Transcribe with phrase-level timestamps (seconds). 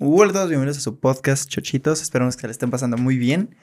[0.00, 2.02] Hola a todos, bienvenidos a su podcast Chochitos.
[2.02, 3.56] Esperamos que le estén pasando muy bien.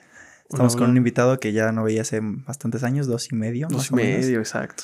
[0.50, 3.67] Estamos Hola, con un invitado que ya no veía hace bastantes años, dos y medio.
[3.69, 4.26] Dos más y o menos.
[4.26, 4.84] medio, exacto.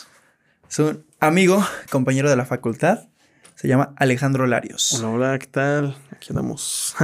[0.70, 1.62] Es un amigo,
[1.92, 3.10] compañero de la facultad.
[3.56, 4.94] Se llama Alejandro Larios.
[4.94, 5.98] Hola, hola, ¿qué tal?
[6.12, 6.96] Aquí andamos.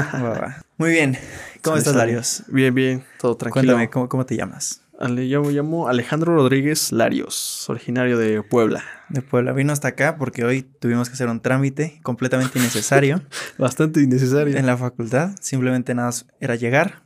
[0.77, 1.17] Muy bien.
[1.61, 1.93] ¿Cómo estás.
[1.95, 2.43] Larios?
[2.47, 3.73] Bien, bien, todo tranquilo.
[3.73, 4.81] Cuéntame, ¿cómo, cómo te llamas?
[4.99, 8.83] Ale- yo me llamo Alejandro Rodríguez Larios, originario de Puebla.
[9.09, 9.53] De Puebla.
[9.53, 13.21] Vino hasta acá porque hoy tuvimos que hacer un trámite completamente innecesario
[13.57, 14.57] Bastante innecesario.
[14.57, 15.31] en la facultad.
[15.39, 17.03] Simplemente nada era llegar,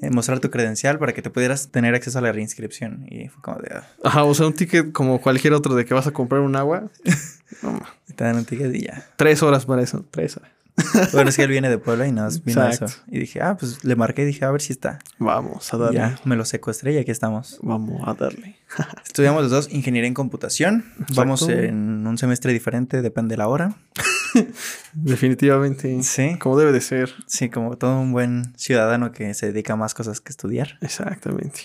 [0.00, 3.06] eh, mostrar tu credencial para que te pudieras tener acceso a la reinscripción.
[3.10, 3.70] Y fue como de...
[3.74, 6.54] ah, Ajá, o sea, un ticket como cualquier otro de que vas a comprar un
[6.56, 6.88] agua.
[7.62, 7.80] No,
[8.14, 9.06] te dan un ticket y ya.
[9.16, 10.50] tres horas para eso, tres horas.
[11.12, 12.86] Bueno, es que él viene de Puebla y nada más vino eso.
[13.08, 14.98] Y dije, ah, pues le marqué y dije, a ver si está.
[15.18, 15.98] Vamos a darle.
[15.98, 17.58] Ya, me lo secuestré y aquí estamos.
[17.62, 18.56] Vamos a darle.
[19.04, 20.84] Estudiamos los dos ingeniería en computación.
[21.14, 23.76] Vamos en un semestre diferente, depende de la hora.
[24.92, 26.02] Definitivamente.
[26.02, 26.36] Sí.
[26.38, 27.10] Como debe de ser.
[27.26, 30.78] Sí, como todo un buen ciudadano que se dedica a más cosas que estudiar.
[30.80, 31.60] Exactamente.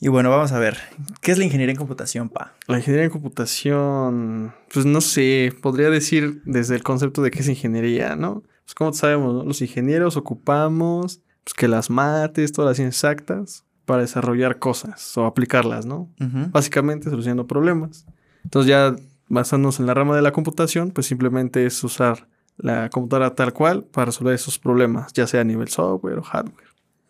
[0.00, 0.78] Y bueno, vamos a ver.
[1.20, 2.54] ¿Qué es la ingeniería en computación, pa?
[2.68, 7.48] La ingeniería en computación, pues no sé, podría decir desde el concepto de qué es
[7.48, 8.44] ingeniería, ¿no?
[8.68, 9.44] Pues como sabemos, ¿no?
[9.44, 15.24] los ingenieros ocupamos pues, que las mates, todas las ciencias exactas, para desarrollar cosas o
[15.24, 16.10] aplicarlas, ¿no?
[16.50, 18.04] Básicamente solucionando problemas.
[18.44, 18.94] Entonces ya
[19.28, 23.84] basándonos en la rama de la computación, pues simplemente es usar la computadora tal cual
[23.84, 26.67] para resolver esos problemas, ya sea a nivel software o hardware,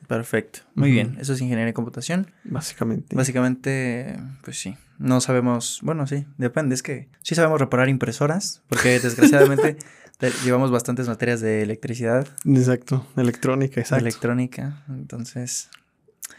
[0.09, 0.61] Perfecto.
[0.75, 1.17] Muy bien.
[1.20, 2.31] Eso es ingeniería en computación.
[2.42, 3.14] básicamente.
[3.14, 4.77] Básicamente, pues sí.
[4.98, 6.75] No sabemos, bueno, sí, depende.
[6.75, 9.77] Es que sí sabemos reparar impresoras, porque desgraciadamente
[10.19, 14.03] te- llevamos bastantes materias de electricidad, Exacto, electrónica, exacto.
[14.05, 14.83] electrónica.
[14.89, 15.69] Entonces,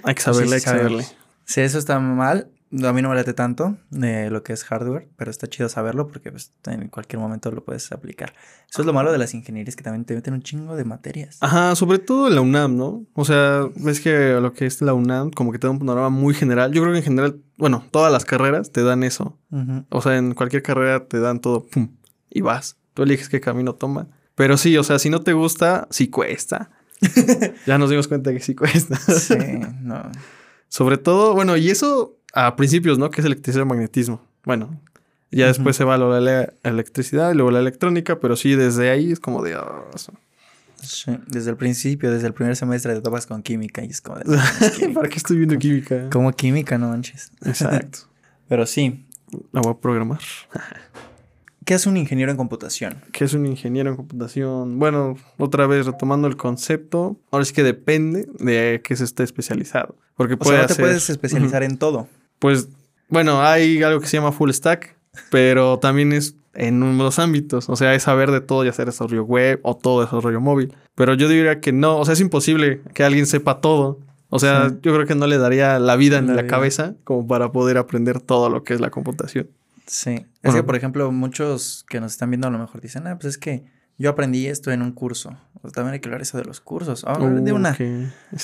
[0.04, 1.06] hay que pues sí, saberle, hay que saberle.
[1.46, 5.10] Si eso está mal, a mí no me late tanto de lo que es hardware,
[5.18, 8.34] pero está chido saberlo porque pues, en cualquier momento lo puedes aplicar.
[8.70, 11.38] Eso es lo malo de las ingenierías, que también te meten un chingo de materias.
[11.42, 13.06] Ajá, sobre todo en la UNAM, ¿no?
[13.14, 16.10] O sea, ves que lo que es la UNAM, como que te da un panorama
[16.10, 16.72] muy general.
[16.72, 19.40] Yo creo que en general, bueno, todas las carreras te dan eso.
[19.90, 21.90] O sea, en cualquier carrera te dan todo, pum,
[22.30, 22.78] y vas.
[22.94, 24.08] Tú eliges qué camino toma.
[24.36, 26.70] Pero sí, o sea, si no te gusta, sí cuesta.
[27.66, 28.96] ya nos dimos cuenta que sí cuesta.
[28.98, 29.36] Sí,
[29.82, 30.04] no.
[30.68, 33.10] Sobre todo, bueno, y eso a principios, ¿no?
[33.10, 34.22] Que es electricidad y magnetismo.
[34.46, 34.80] Bueno,
[35.32, 38.56] ya después se va a lo de la electricidad y luego la electrónica, pero sí,
[38.56, 39.56] desde ahí es como de...
[39.56, 39.84] ah.
[40.82, 44.18] Sí, Desde el principio, desde el primer semestre te topas con química y es como
[44.18, 44.24] de...
[44.28, 44.94] "No, es química".
[45.00, 46.10] ¿Para qué estoy viendo química?
[46.10, 47.32] Como química, no manches.
[47.46, 48.00] Exacto.
[48.48, 49.06] Pero sí,
[49.52, 50.20] La voy a programar.
[51.66, 52.96] ¿qué es un ingeniero en computación?
[53.12, 54.80] ¿Qué es un ingeniero en computación?
[54.80, 59.96] Bueno, otra vez retomando el concepto, ahora sí que depende de qué se esté especializado.
[60.16, 62.08] Porque O puede sea, no te puedes especializar en todo.
[62.40, 62.70] Pues,
[63.10, 64.96] bueno, hay algo que se llama full stack,
[65.30, 67.70] pero también es en unos ámbitos.
[67.70, 70.74] O sea, es saber de todo, ya sea desarrollo web o todo desarrollo móvil.
[70.96, 74.00] Pero yo diría que no, o sea, es imposible que alguien sepa todo.
[74.30, 74.76] O sea, Sí.
[74.84, 76.50] yo creo que no le daría la vida en La la, vida.
[76.52, 79.48] cabeza como para poder aprender todo lo que es la computación.
[79.88, 80.26] Sí.
[80.44, 83.34] Es que, por ejemplo, muchos que nos están viendo a lo mejor dicen, ah, pues
[83.34, 83.64] es que
[84.00, 85.38] yo aprendí esto en un curso.
[85.62, 87.04] O también hay que hablar eso de los cursos.
[87.04, 87.78] Vamos a hablar de una.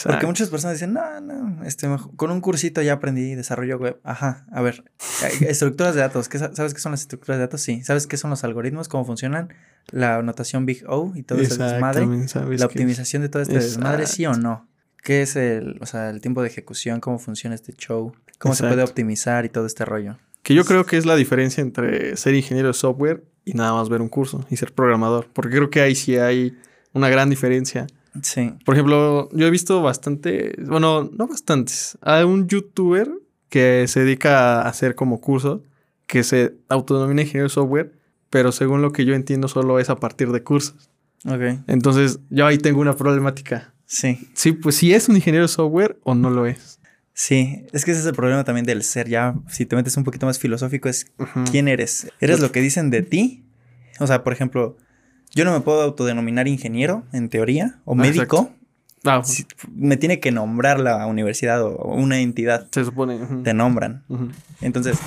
[0.03, 3.99] Porque muchas personas dicen, no, no, este, con un cursito ya aprendí desarrollo web.
[4.03, 4.83] Ajá, a ver,
[5.41, 6.27] estructuras de datos.
[6.29, 7.61] ¿qué sa- ¿Sabes qué son las estructuras de datos?
[7.61, 7.81] Sí.
[7.83, 8.89] ¿Sabes qué son los algoritmos?
[8.89, 9.53] ¿Cómo funcionan?
[9.91, 12.01] La notación Big O y todo ese desmadre.
[12.01, 14.67] Exactamente, ¿sabes La optimización de todo este desmadre, ¿sí o no?
[15.01, 16.99] ¿Qué es el, o sea, el tiempo de ejecución?
[16.99, 18.13] ¿Cómo funciona este show?
[18.39, 20.17] ¿Cómo se puede optimizar y todo este rollo?
[20.41, 23.87] Que yo creo que es la diferencia entre ser ingeniero de software y nada más
[23.89, 25.27] ver un curso y ser programador.
[25.31, 26.57] Porque creo que ahí sí hay
[26.93, 27.87] una gran diferencia.
[28.21, 28.53] Sí.
[28.65, 31.97] Por ejemplo, yo he visto bastante, bueno, no bastantes.
[32.01, 33.09] Hay un youtuber
[33.49, 35.61] que se dedica a hacer como cursos
[36.07, 37.93] que se autodenomina ingeniero de software,
[38.29, 40.89] pero según lo que yo entiendo solo es a partir de cursos.
[41.25, 41.59] Ok.
[41.67, 43.73] Entonces, yo ahí tengo una problemática.
[43.85, 44.19] Sí.
[44.33, 46.79] Sí, pues si es un ingeniero de software o no lo es.
[47.17, 47.65] Sí.
[47.71, 49.07] Es que ese es el problema también del ser.
[49.07, 51.11] Ya, si te metes un poquito más filosófico, es
[51.49, 52.11] quién eres.
[52.19, 53.45] ¿Eres lo que dicen de ti?
[54.01, 54.75] O sea, por ejemplo,
[55.33, 58.51] yo no me puedo autodenominar ingeniero, en teoría, o Ah, médico.
[59.05, 62.67] Ah, Si- me tiene que nombrar la universidad o o una entidad.
[62.71, 63.17] se supone.
[63.43, 64.03] Te nombran.
[64.61, 64.97] Entonces,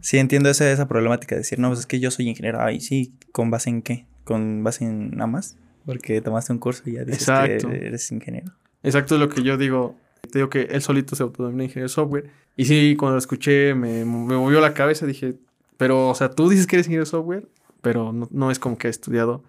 [0.00, 2.60] sí entiendo esa, esa problemática de decir, no, pues es que yo soy ingeniero.
[2.60, 4.06] Ay, sí, ¿con base en qué?
[4.24, 5.56] ¿Con base en nada más?
[5.86, 7.68] Porque tomaste un curso y ya dices Exacto.
[7.70, 8.52] que eres ingeniero.
[8.82, 9.96] Exacto es lo que yo digo.
[10.30, 12.30] Te digo que él solito se autodenomina ingeniero de software.
[12.56, 15.06] Y sí, cuando lo escuché me, me movió la cabeza.
[15.06, 15.36] Dije,
[15.76, 17.48] pero, o sea, tú dices que eres ingeniero de software,
[17.80, 19.44] pero no, no es como que has estudiado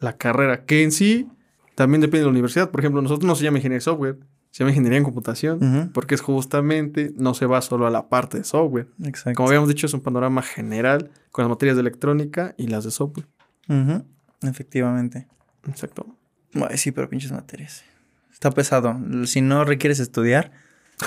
[0.00, 0.64] la carrera.
[0.64, 1.28] Que en sí
[1.74, 2.70] también depende de la universidad.
[2.70, 4.18] Por ejemplo, nosotros no se llama ingeniería de software,
[4.50, 5.90] se llama ingeniería en computación.
[5.92, 8.88] Porque es justamente, no se va solo a la parte de software.
[9.04, 9.36] Exacto.
[9.36, 12.90] Como habíamos dicho, es un panorama general con las materias de electrónica y las de
[12.90, 13.26] software.
[13.68, 14.04] Ujú.
[14.42, 15.26] Efectivamente.
[15.68, 16.06] Exacto.
[16.54, 17.84] Ay, sí, pero pinches materias.
[18.34, 18.94] Está pesado.
[19.24, 20.50] Si no requieres estudiar,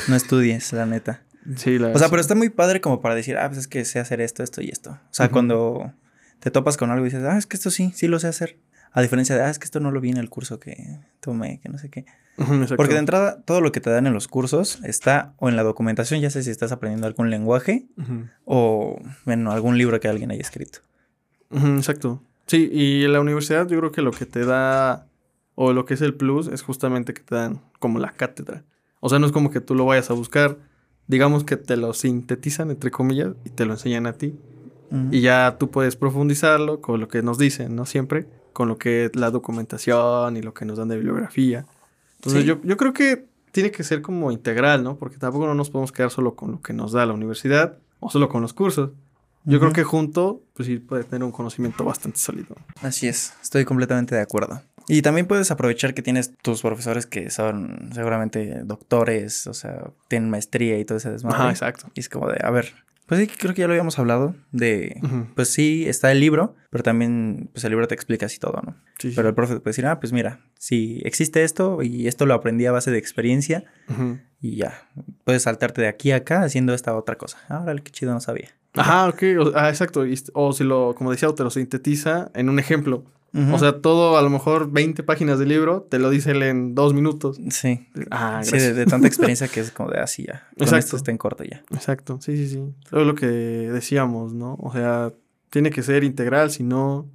[0.08, 1.22] no estudies, la neta.
[1.56, 3.86] Sí, la O sea, pero está muy padre como para decir, ah, pues es que
[3.86, 4.92] sé hacer esto, esto y esto.
[4.92, 5.94] O sea, cuando
[6.40, 8.58] te topas con algo y dices, ah, es que esto sí, sí lo sé hacer.
[8.92, 11.60] A diferencia de, ah, es que esto no lo vi en el curso que tomé,
[11.60, 12.06] que no sé qué.
[12.76, 15.64] Porque de entrada, todo lo que te dan en los cursos está o en la
[15.64, 17.86] documentación, ya sé si estás aprendiendo algún lenguaje
[18.46, 20.80] o, bueno, algún libro que alguien haya escrito.
[21.52, 22.24] Exacto.
[22.46, 25.08] Sí, y en la universidad yo creo que lo que te da,
[25.60, 28.64] o lo que es el plus, es justamente que te dan como la cátedra.
[29.00, 30.58] O sea, no es como que tú lo vayas a buscar,
[31.08, 34.36] digamos que te lo sintetizan, entre comillas, y te lo enseñan a ti.
[35.12, 37.88] Y ya tú puedes profundizarlo con lo que nos dicen, ¿no?
[37.88, 41.66] Siempre, con lo que es la documentación y lo que nos dan de bibliografía.
[42.18, 42.48] Entonces Sí.
[42.48, 44.96] yo, yo creo que tiene que ser como integral, ¿no?
[44.98, 48.10] Porque tampoco no nos podemos quedar solo con lo que nos da la universidad o
[48.12, 48.92] solo con los cursos.
[49.44, 52.56] Yo creo que junto, pues sí, puedes tener un conocimiento bastante sólido.
[52.82, 54.62] Así es, estoy completamente de acuerdo.
[54.88, 60.30] Y también puedes aprovechar que tienes tus profesores que son seguramente doctores, o sea, tienen
[60.30, 61.38] maestría y todo ese desmadre.
[61.38, 61.88] Ajá, exacto.
[61.94, 62.74] Y es como de, a ver,
[63.06, 65.00] pues sí, creo que ya lo habíamos hablado de,
[65.36, 68.76] pues sí, está el libro, pero también, pues el libro te explica así todo, ¿no?
[69.00, 69.16] Sí, sí.
[69.16, 72.34] Pero el profe te puede decir, ah, pues mira, si existe esto y esto lo
[72.34, 73.66] aprendí a base de experiencia
[74.42, 74.90] y ya,
[75.24, 77.38] puedes saltarte de aquí a acá haciendo esta otra cosa.
[77.50, 78.50] Ahora, qué chido, no sabía.
[78.74, 79.24] Ajá, ok.
[79.40, 80.04] O, ah, exacto.
[80.34, 83.04] O si lo, como decía, te lo sintetiza en un ejemplo.
[83.34, 86.74] O sea, todo, a lo mejor 20 páginas del libro, te lo dice él en
[86.74, 87.40] dos minutos.
[87.50, 87.88] sí.
[88.10, 88.64] Ah, Sí, gracias.
[88.64, 90.48] de, de tanta experiencia que es como de así ya.
[90.58, 90.78] Con Exacto.
[90.78, 91.62] esto está en corto ya.
[91.72, 92.64] Exacto, sí, sí, sí.
[92.88, 94.56] Eso es lo que decíamos, ¿no?
[94.60, 95.12] O sea,
[95.52, 97.08] tiene que ser integral, si no...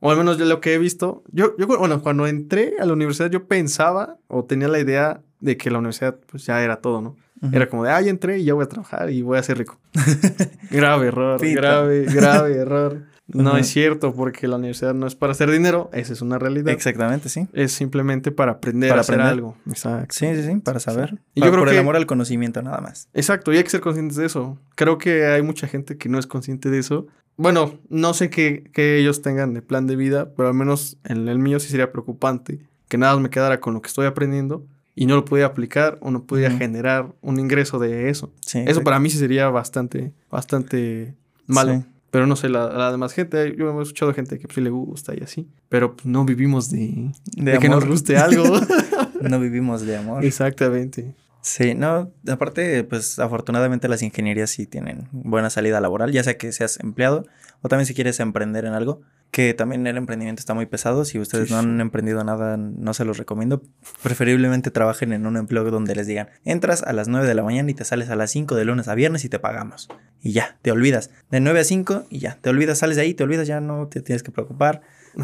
[0.00, 1.22] O al menos yo lo que he visto...
[1.32, 5.56] Yo, yo, bueno, cuando entré a la universidad yo pensaba o tenía la idea de
[5.56, 7.16] que la universidad pues ya era todo, ¿no?
[7.52, 9.58] Era como de, ah, ya entré y ya voy a trabajar y voy a ser
[9.58, 9.78] rico.
[10.70, 13.02] grave error, grave, grave error.
[13.28, 16.72] No es cierto porque la universidad no es para hacer dinero, esa es una realidad.
[16.72, 17.46] Exactamente, sí.
[17.52, 19.32] Es simplemente para aprender Para a hacer aprender.
[19.34, 19.56] algo.
[19.68, 20.14] Exacto.
[20.14, 21.10] Sí, sí, sí, para saber.
[21.10, 21.16] Sí.
[21.34, 23.08] Y Para- yo creo por que- el amor al conocimiento nada más.
[23.12, 24.58] Exacto, y hay que ser conscientes de eso.
[24.76, 27.06] Creo que hay mucha gente que no es consciente de eso.
[27.36, 31.28] Bueno, no sé qué, qué ellos tengan de plan de vida, pero al menos en
[31.28, 32.58] el mío sí sería preocupante
[32.88, 34.64] que nada más me quedara con lo que estoy aprendiendo
[34.96, 38.32] y no lo pudiera aplicar o no pudiera generar un ingreso de eso.
[38.40, 41.14] Sí, Eso para mí sí sería bastante, bastante
[41.46, 41.74] malo.
[41.74, 41.84] Sí.
[42.10, 45.14] Pero no sé, la, la demás gente, yo he escuchado gente que sí le gusta
[45.14, 48.44] y así, pero pues, no vivimos de, De, de que nos guste algo.
[49.20, 50.24] no vivimos de amor.
[50.24, 51.14] Exactamente.
[51.40, 56.52] Sí, no, aparte, pues afortunadamente las ingenierías sí tienen buena salida laboral, ya sea que
[56.52, 57.26] seas empleado
[57.62, 59.00] o también si quieres emprender en algo,
[59.30, 61.66] que también el emprendimiento está muy pesado, si ustedes Sí, no sí.
[61.66, 63.62] han emprendido nada, no se los recomiendo,
[64.02, 67.70] preferiblemente trabajen en un empleo donde les digan, entras a las 9 de la mañana
[67.70, 69.88] y te sales a las 5 de lunes a viernes y te pagamos,
[70.22, 73.14] y ya, te olvidas, de 9 a 5 y ya, te olvidas, sales de ahí,
[73.14, 74.80] te olvidas, ya no te tienes que preocupar,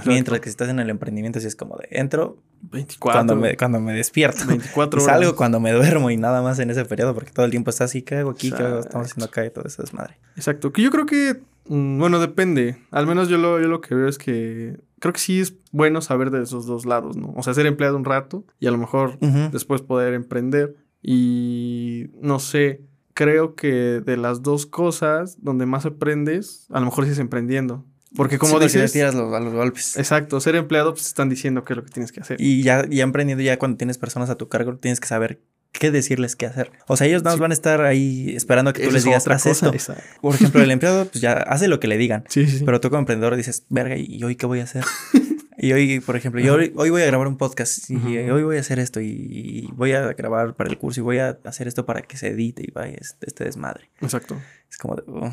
[0.06, 2.38] mientras que si estás en el emprendimiento así es como de, entro
[2.70, 4.46] 24, cuando me, cuando me despierto.
[4.46, 5.16] 24 Y horas.
[5.16, 7.84] salgo cuando me duermo y nada más en ese periodo, porque todo el tiempo está
[7.84, 8.50] así, ¿qué hago aquí?
[8.50, 8.81] ¿Qué hago?
[8.81, 10.19] Estamos haciendo acá y todo eso es madre.
[10.36, 12.78] Exacto, que yo creo que, mm, bueno, depende.
[12.90, 16.00] Al menos yo lo, yo lo que veo es que creo que sí es bueno
[16.00, 17.34] saber de esos dos lados, ¿no?
[17.37, 19.19] O sea, ser empleado un rato y a lo mejor
[19.50, 20.76] después poder emprender.
[21.02, 22.80] Y no sé,
[23.12, 27.84] creo que de las dos cosas donde más aprendes, a lo mejor sí es emprendiendo.
[28.16, 29.96] Porque como Sí, dices, tiras los, a los golpes.
[29.96, 32.37] exacto, ser empleado pues están diciendo qué es lo que tienes que hacer.
[32.40, 35.40] Y ya, ya emprendiendo, ya cuando tienes personas a tu cargo, tienes que saber
[35.73, 36.71] qué decirles qué hacer.
[36.87, 37.42] O sea, ellos nada más Sí.
[37.42, 39.71] van a estar ahí esperando a que tú les es digas, haz cosa.
[39.75, 39.94] esto.
[40.21, 42.25] Por ejemplo, el empleado, pues ya hace lo que le digan.
[42.28, 42.62] Sí, sí.
[42.64, 44.85] Pero tú como emprendedor dices, verga, ¿y hoy qué voy a hacer?
[45.56, 48.56] Y hoy, por ejemplo, yo hoy, hoy voy a grabar un podcast y hoy voy
[48.56, 51.87] a hacer esto y voy a grabar para el curso y voy a hacer esto
[51.87, 53.88] para que se edite y vaya este, este desmadre.
[54.02, 54.37] Exacto.
[54.68, 55.33] Es como de, oh.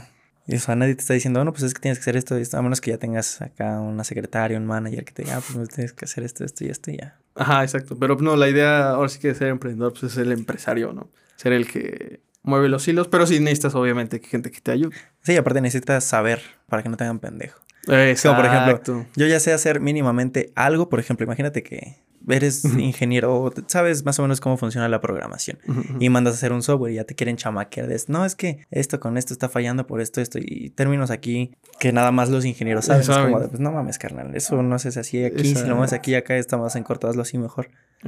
[0.51, 2.37] Y, o sea, nadie te está diciendo, no, pues es que tienes que hacer esto
[2.37, 5.37] y esto, a menos que ya tengas acá una secretaria, un manager que te diga,
[5.37, 7.17] ah, pues tienes que hacer esto, esto y esto y ya.
[7.35, 7.97] Ajá, exacto.
[7.97, 11.09] Pero no, la idea ahora sí que de ser emprendedor pues es el empresario, ¿no?
[11.37, 14.95] Ser el que mueve los hilos, pero sí necesitas obviamente que gente que te ayude.
[15.21, 17.61] Sí, aparte necesitas saber para que no te hagan pendejo.
[17.87, 18.35] Exacto.
[18.35, 22.79] por ejemplo, Yo ya sé hacer mínimamente algo, por ejemplo, imagínate que eres Ujú.
[22.79, 25.59] ingeniero o sabes más o menos cómo funciona la programación.
[25.99, 28.65] Y mandas a hacer un software y ya te quieren chamaquear de no es que
[28.71, 32.45] esto con esto está fallando por esto esto y términos aquí que nada más los
[32.45, 35.55] ingenieros saben, es como de pues no mames carnal eso no se hace así aquí
[35.55, 37.23] si lo mueves aquí y acá está más en corto hazlo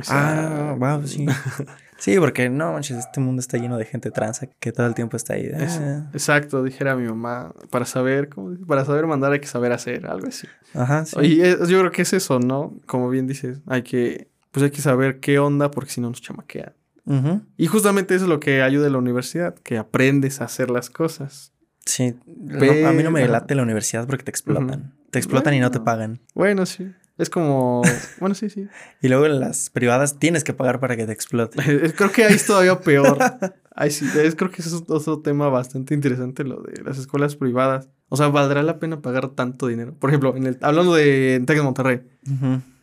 [0.10, 1.26] ah wow sí
[1.98, 5.16] sí porque no manches este mundo está lleno de gente transa que todo el tiempo
[5.18, 6.10] está ahí Es- "Ah".
[6.14, 10.28] Exacto, dijera mi mamá, para saber, ¿cómo para saber mandar hay que saber hacer, algo
[10.28, 10.48] así.
[10.74, 11.16] ajá sí.
[11.22, 12.74] Y es- yo creo que es eso, ¿no?
[12.86, 16.22] Como bien dices, hay que, pues hay que saber qué onda porque si no nos
[16.22, 16.74] chamaquean.
[17.06, 17.42] Ujú.
[17.58, 20.90] Y justamente eso es lo que ayuda a la universidad, que aprendes a hacer las
[20.90, 21.52] cosas.
[21.86, 25.54] Sí, no, a mí no me Pero- late la universidad porque te explotan te explotan
[25.54, 26.92] y no te pagan Bueno, sí.
[27.18, 27.82] Es como.
[28.20, 28.68] Bueno, sí, sí.
[29.02, 31.94] Y luego en las privadas tienes que pagar para que te explote.
[31.98, 33.18] creo que ahí es todavía peor.
[33.76, 37.36] Ahí sí, es, creo que eso es otro tema bastante interesante, lo de las escuelas
[37.36, 37.90] privadas.
[38.08, 39.96] O sea, ¿valdrá la pena pagar tanto dinero?
[39.96, 42.02] Por ejemplo, en el, hablando de Tec de Monterrey,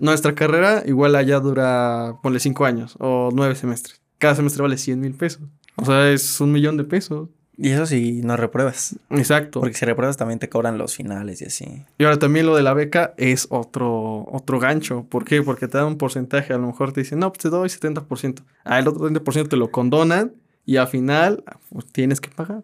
[0.00, 4.02] nuestra carrera igual allá dura, ponle cinco años o nueve semestres.
[4.18, 5.42] Cada semestre vale 100 mil pesos.
[5.76, 7.28] O sea, es un millón de pesos.
[7.62, 8.97] Y eso si no repruebas.
[9.11, 9.61] Exacto.
[9.61, 11.85] Porque si repruebas también te cobran los finales y así.
[11.99, 15.05] Y ahora también lo de la beca es otro, otro gancho.
[15.11, 15.43] ¿Por qué?
[15.43, 16.55] Porque te dan un porcentaje.
[16.55, 18.43] A lo mejor te dicen, no, pues te doy 70%.
[18.64, 20.33] Ah, el otro 30% te lo condonan
[20.64, 22.62] y al final pues, tienes que pagar.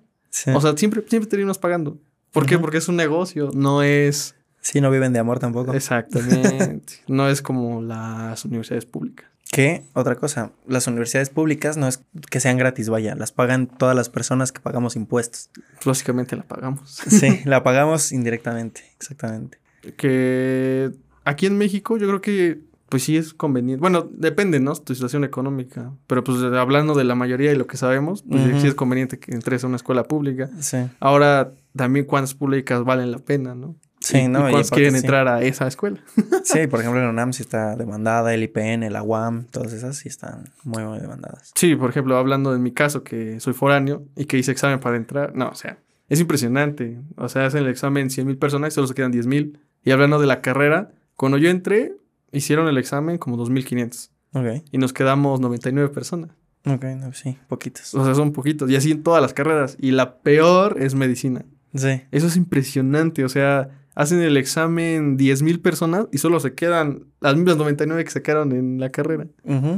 [0.54, 1.98] O sea, siempre, siempre terminas pagando.
[2.32, 2.58] ¿Por qué?
[2.58, 4.34] Porque es un negocio, no es...
[4.62, 5.74] Sí, no viven de amor tampoco.
[5.74, 6.94] Exactamente.
[7.06, 9.26] no es como las universidades públicas.
[9.50, 9.84] ¿Qué?
[9.92, 12.00] Otra cosa, las universidades públicas no es
[12.30, 15.50] que sean gratis, vaya, las pagan todas las personas que pagamos impuestos.
[15.84, 17.02] Básicamente la pagamos.
[17.08, 19.58] Sí, la pagamos indirectamente, exactamente.
[19.96, 20.90] Que
[21.24, 23.80] aquí en México yo creo que pues sí es conveniente.
[23.80, 24.74] Bueno, depende, ¿no?
[24.74, 25.92] Tu situación económica.
[26.06, 29.32] Pero pues hablando de la mayoría y lo que sabemos, pues sí es conveniente que
[29.32, 30.50] entres a una escuela pública.
[30.60, 30.78] Sí.
[31.00, 33.74] Ahora, también cuántas públicas valen la pena, ¿no?
[34.06, 34.48] Sí, ¿no?
[34.48, 35.98] Y cuántos quieren entrar a esa escuela.
[36.44, 40.08] sí, por ejemplo, la UNAM sí está demandada, el IPN, la UAM, todas esas sí
[40.08, 41.50] están muy, muy demandadas.
[41.56, 44.96] Sí, por ejemplo, hablando de mi caso, que soy foráneo y que hice examen para
[44.96, 47.00] entrar, no, o sea, es impresionante.
[47.16, 49.58] O sea, hacen el examen 100 mil personas y solo se quedan 10 mil.
[49.82, 51.96] Y hablando de la carrera, cuando yo entré,
[52.30, 54.10] hicieron el examen como 2.500.
[54.34, 54.64] Ok.
[54.70, 56.30] Y nos quedamos 99 personas.
[56.64, 57.92] Ok, no, sí, poquitos.
[57.94, 58.70] O sea, son poquitos.
[58.70, 59.76] Y así en todas las carreras.
[59.80, 61.44] Y la peor es medicina.
[61.74, 62.02] Sí.
[62.12, 63.24] Eso es impresionante.
[63.24, 68.10] O sea, hacen el examen 10.000 personas y solo se quedan las mismas 99 que
[68.10, 69.26] se quedaron en la carrera.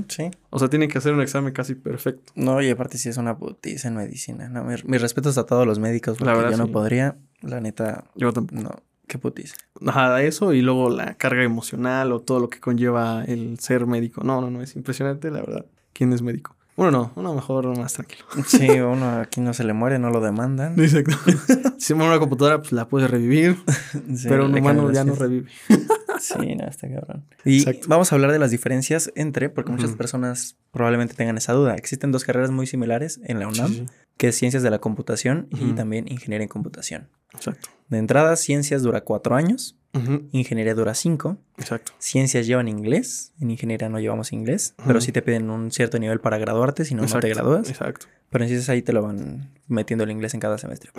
[0.08, 0.30] sí.
[0.50, 2.32] O sea, tienen que hacer un examen casi perfecto.
[2.34, 4.48] No, y aparte sí es una putiza en medicina.
[4.48, 7.16] No, mis respetos a todos los médicos porque la verdad, yo no podría.
[7.40, 8.04] La neta.
[8.16, 8.60] Yo tampoco.
[8.60, 8.70] No.
[9.06, 9.54] Qué putiza.
[9.80, 14.22] Nada, eso y luego la carga emocional o todo lo que conlleva el ser médico.
[14.22, 15.66] No, no, no, es impresionante, la verdad.
[15.94, 16.57] ¿Quién es médico?
[16.78, 18.24] Uno no, uno mejor más tranquilo.
[18.46, 20.78] Sí, uno aquí no se le muere, no lo demandan.
[20.78, 21.16] Exacto.
[21.78, 23.56] si muere una computadora, pues la puedes revivir.
[24.28, 25.50] pero un humano ya no revive.
[26.20, 27.24] sí, no, está cabrón.
[27.44, 31.74] Y vamos a hablar de las diferencias entre, porque muchas personas probablemente tengan esa duda.
[31.74, 35.72] Existen dos carreras muy similares en la UNAM, que es Ciencias de la Computación y
[35.72, 37.08] también Ingeniería en Computación.
[37.34, 37.70] Exacto.
[37.88, 39.78] De entrada, Ciencias dura cuatro años
[40.32, 41.38] Ingeniería dura 5.
[41.56, 41.92] Exacto.
[41.98, 43.32] Ciencias llevan inglés.
[43.40, 44.74] En ingeniería no llevamos inglés.
[44.86, 47.68] Pero sí te piden un cierto nivel para graduarte, si no, no te gradúas.
[47.68, 48.06] Exacto.
[48.30, 50.90] Pero entonces ahí te lo van metiendo el inglés en cada semestre.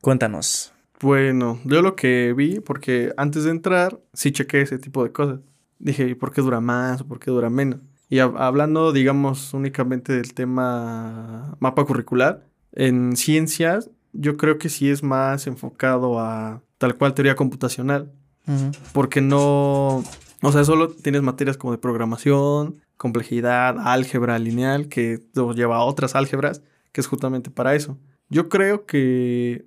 [0.00, 0.72] Cuéntanos.
[1.00, 5.40] Bueno, yo lo que vi, porque antes de entrar, sí chequé ese tipo de cosas.
[5.78, 7.80] Dije, ¿por qué dura más o por qué dura menos?
[8.10, 15.02] Y hablando, digamos, únicamente del tema mapa curricular, en ciencias, yo creo que sí es
[15.02, 18.12] más enfocado a tal cual teoría computacional.
[18.92, 20.02] Porque no,
[20.42, 25.22] o sea, solo tienes materias como de programación, complejidad, álgebra lineal, que
[25.54, 27.96] lleva a otras álgebras, que es justamente para eso.
[28.28, 29.66] Yo creo que,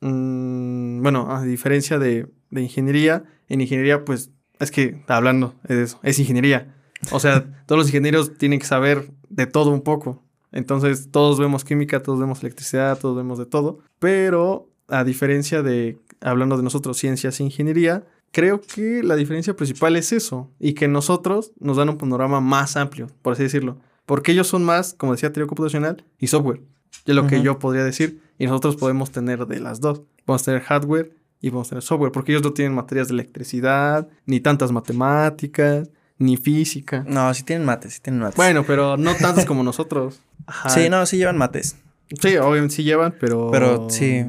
[0.00, 6.00] mm, bueno, a diferencia de, de, ingeniería, en ingeniería, pues, es que, hablando de eso,
[6.02, 6.74] es ingeniería.
[7.12, 10.24] O sea, todos los ingenieros tienen que saber de todo un poco.
[10.56, 13.80] Entonces, todos vemos química, todos vemos electricidad, todos vemos de todo.
[13.98, 19.96] Pero, a diferencia de hablando de nosotros, ciencias e ingeniería, creo que la diferencia principal
[19.96, 24.32] es eso, y que nosotros nos dan un panorama más amplio, por así decirlo, porque
[24.32, 26.62] ellos son más, como decía, teoría computacional y software,
[27.04, 30.62] es lo que yo podría decir, y nosotros podemos tener de las dos, podemos tener
[30.62, 35.90] hardware y podemos tener software, porque ellos no tienen materias de electricidad, ni tantas matemáticas,
[36.18, 37.04] ni física.
[37.06, 38.36] No, sí tienen mates, sí tienen mates.
[38.36, 40.20] Bueno, pero no tantas como nosotros.
[40.68, 41.76] Sí, no, sí llevan mates.
[42.20, 43.50] Sí, obviamente sí llevan, pero...
[43.50, 44.24] Pero sí,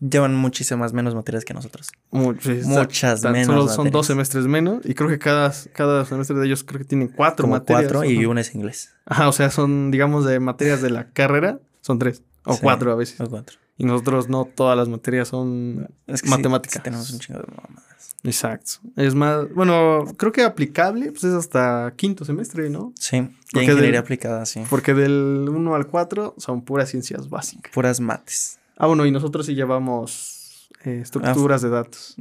[0.00, 1.90] llevan muchísimas menos materias que nosotros.
[2.10, 3.74] Muchas menos.
[3.74, 7.08] son dos semestres menos y creo que cada, cada semestre de ellos creo que tienen
[7.08, 7.92] cuatro Como materias.
[7.92, 8.94] Cuatro y una es inglés.
[9.06, 12.22] Ajá, o sea, son, digamos, de materias de la carrera, son tres.
[12.44, 13.20] O cuatro a veces.
[13.20, 13.58] O cuatro.
[13.76, 15.88] Y nosotros no todas las materias son
[16.26, 16.82] matemáticas.
[16.82, 18.13] tenemos un chingo de mamadas.
[18.24, 18.80] Exacto.
[18.96, 22.92] Es más, bueno, creo que aplicable, pues es hasta quinto semestre, ¿no?
[22.98, 24.62] Sí, porque ingeniería aplicada, sí.
[24.70, 27.70] Porque del 1 al 4 son puras ciencias básicas.
[27.72, 28.58] Puras mates.
[28.76, 32.16] Ah, bueno, y nosotros sí llevamos eh, estructuras de datos.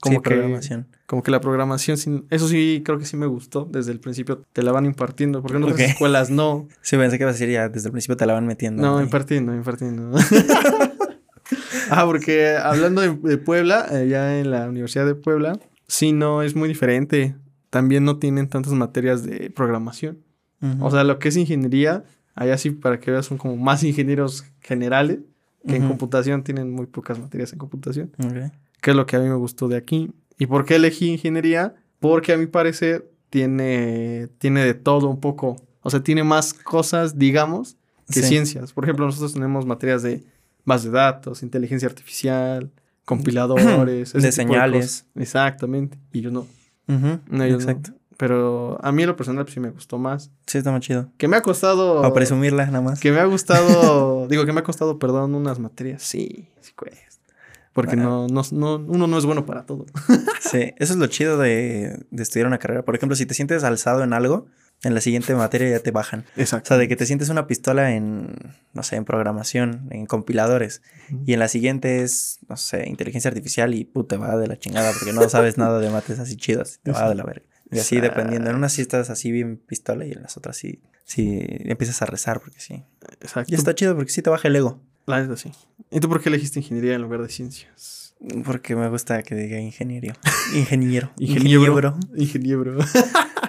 [0.00, 0.86] Como que, programación.
[1.06, 1.96] Como que la programación,
[2.30, 3.66] eso sí, creo que sí me gustó.
[3.70, 6.68] Desde el principio te la van impartiendo, porque en otras escuelas no.
[6.82, 8.82] Sí, pensé que iba a decir ya, desde el principio te la van metiendo.
[8.82, 10.18] No, impartiendo, impartiendo.
[11.90, 16.68] ah, porque hablando de, Puebla, ya en la Universidad de Puebla, sí, no, es muy
[16.68, 17.36] diferente.
[17.70, 20.18] También no tienen tantas materias de programación.
[20.80, 24.44] O sea, lo que es ingeniería, allá sí, para que veas, son como más ingenieros
[24.60, 25.20] generales
[25.66, 28.12] que en computación tienen muy pocas materias en computación.
[28.18, 28.50] Okay.
[28.80, 30.12] Que es lo que a mí me gustó de aquí.
[30.38, 31.74] ¿Y por qué elegí ingeniería?
[31.98, 35.56] Porque a mi parecer tiene, tiene de todo un poco.
[35.82, 37.76] O sea, tiene más cosas, digamos,
[38.08, 38.28] que Sí.
[38.28, 38.72] ciencias.
[38.72, 40.24] Por ejemplo, nosotros tenemos materias de
[40.66, 42.70] base de datos, inteligencia artificial,
[43.06, 45.06] compiladores, ese De señales.
[45.14, 45.96] Exactamente.
[46.12, 46.46] Y yo no.
[46.86, 47.44] No, no.
[47.44, 47.92] Exacto.
[48.18, 50.30] Pero a mí lo personal pues, sí me gustó más.
[50.46, 51.10] Sí, está muy chido.
[51.18, 52.00] Que me ha costado.
[52.02, 53.00] Para presumirla nada más.
[53.00, 54.26] Que me ha gustado.
[54.30, 56.02] digo, que me ha costado, perdón, unas materias.
[56.02, 57.00] Sí, sí cuesta.
[57.72, 59.84] Porque no, no, no, uno no es bueno para todo.
[60.40, 62.86] Sí, eso es lo chido de, de estudiar una carrera.
[62.86, 64.46] Por ejemplo, si te sientes alzado en algo,
[64.82, 66.24] en la siguiente materia ya te bajan.
[66.36, 66.68] O Exacto.
[66.68, 70.82] sea, de que te sientes una pistola en, no sé, en programación, en compiladores.
[71.24, 74.92] Y en la siguiente es, no sé, inteligencia artificial y puta, va de la chingada
[74.92, 76.80] porque no sabes nada de mates así chidas.
[76.82, 77.46] Te va de la verga.
[77.70, 78.18] Y así Exacto.
[78.18, 78.50] dependiendo.
[78.50, 82.06] En unas sí estás así bien pistola y en las otras sí, sí empiezas a
[82.06, 82.84] rezar porque sí.
[83.20, 83.52] Exacto.
[83.52, 84.80] Y está chido porque sí te baja el ego.
[85.06, 85.50] La neta sí.
[85.90, 88.14] ¿Y tú por qué elegiste ingeniería en lugar de ciencias?
[88.44, 90.14] Porque me gusta que diga ingeniero.
[90.54, 91.12] Ingeniero.
[91.18, 91.98] Ingeniero.
[92.16, 92.78] Ingeniero.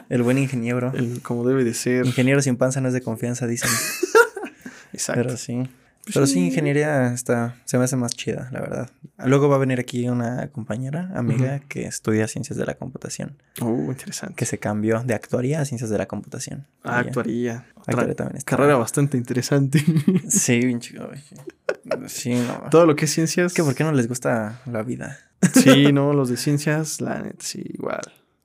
[0.10, 0.92] El buen ingeniero.
[0.96, 2.06] El- como debe de ser.
[2.06, 3.70] Ingeniero sin panza no es de confianza, dicen.
[4.94, 5.22] Exacto.
[5.24, 5.70] Pero sí.
[6.14, 8.90] Pero sí, ingeniería está, se me hace más chida, la verdad.
[9.26, 13.36] Luego va a venir aquí una compañera, amiga, que estudia ciencias de la computación.
[13.60, 14.36] Uh, interesante.
[14.36, 16.66] Que se cambió de actuaría a ciencias de la computación.
[16.84, 17.66] Ah, actuaría.
[17.76, 18.56] Actuaría también está.
[18.56, 19.84] carrera bastante interesante.
[20.30, 21.22] Sí, bien güey.
[22.08, 22.70] Sí, no.
[22.70, 23.54] Todo lo que es ciencias.
[23.54, 25.18] Que ¿por qué no les gusta la vida?
[25.56, 28.02] Sí, no, los de ciencias, la neta sí, igual.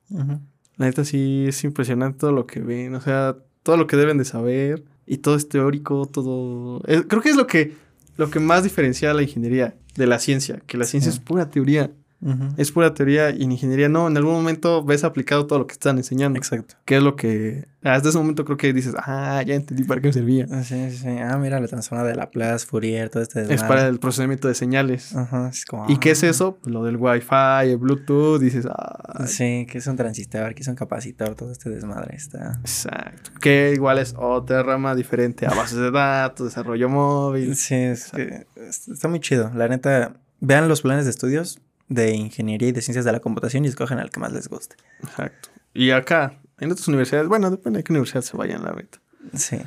[0.09, 0.41] Ujú.
[0.77, 4.17] La neta sí es impresionante todo lo que ven, o sea, todo lo que deben
[4.17, 6.81] de saber y todo es teórico, todo...
[6.81, 7.73] creo que es lo que,
[8.17, 11.17] lo que más diferencia a la ingeniería de la ciencia, que la ciencia Sí.
[11.19, 11.91] es pura teoría,
[12.25, 12.53] Ujú.
[12.57, 15.73] es pura teoría y en ingeniería no, en algún momento ves aplicado todo lo que
[15.73, 16.75] te están enseñando, Exacto.
[16.85, 20.07] que es lo que hasta ese momento creo que dices, ah, ya entendí para qué
[20.07, 20.47] me servía.
[20.63, 21.09] Sí, sí, sí.
[21.19, 23.67] Ah, mira la transformada de Laplace, Fourier, todo este Es desmadre.
[23.75, 25.13] para el procesamiento de señales.
[25.13, 25.85] Ajá, es como...
[25.89, 26.29] ¿Y qué es ah.
[26.29, 26.57] eso?
[26.63, 30.67] Pues lo del Wi-Fi, el Bluetooth, dices, ah, Sí, que es un transistor, que es
[30.69, 32.57] un capacitor, todo este desmadre está...
[32.61, 33.31] Exacto.
[33.41, 37.53] Que igual es otra rama diferente a bases de datos, desarrollo móvil.
[37.57, 39.51] Sí, es que es- está muy chido.
[39.55, 43.65] La neta, vean los planes de estudios de ingeniería y de ciencias de la computación
[43.65, 44.75] y escogen al que más les guste.
[45.03, 45.49] Exacto.
[45.73, 48.99] Y acá, en otras universidades, bueno, depende de qué universidad se vayan, la neta.
[49.33, 49.57] Sí.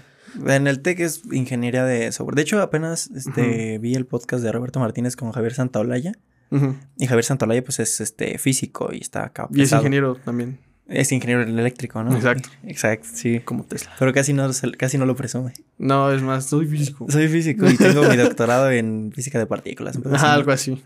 [0.46, 2.35] En el TEC es ingeniería de software.
[2.37, 6.12] De hecho, apenas este, vi el podcast de Roberto Martínez con Javier Santaolalla.
[6.98, 9.48] Y Javier Santaolalla, pues, es este físico y está acá.
[9.52, 12.14] Y es ingeniero también, Es ingeniero eléctrico, ¿no?
[12.14, 12.48] Exacto.
[12.64, 13.40] Exacto, sí.
[13.40, 13.92] como Tesla.
[13.98, 15.52] Pero casi no, se- casi no lo presume.
[15.79, 17.07] No, es más, soy físico.
[17.11, 19.98] Soy físico y tengo mi doctorado en física de partículas.
[20.12, 20.81] Ajá, algo así.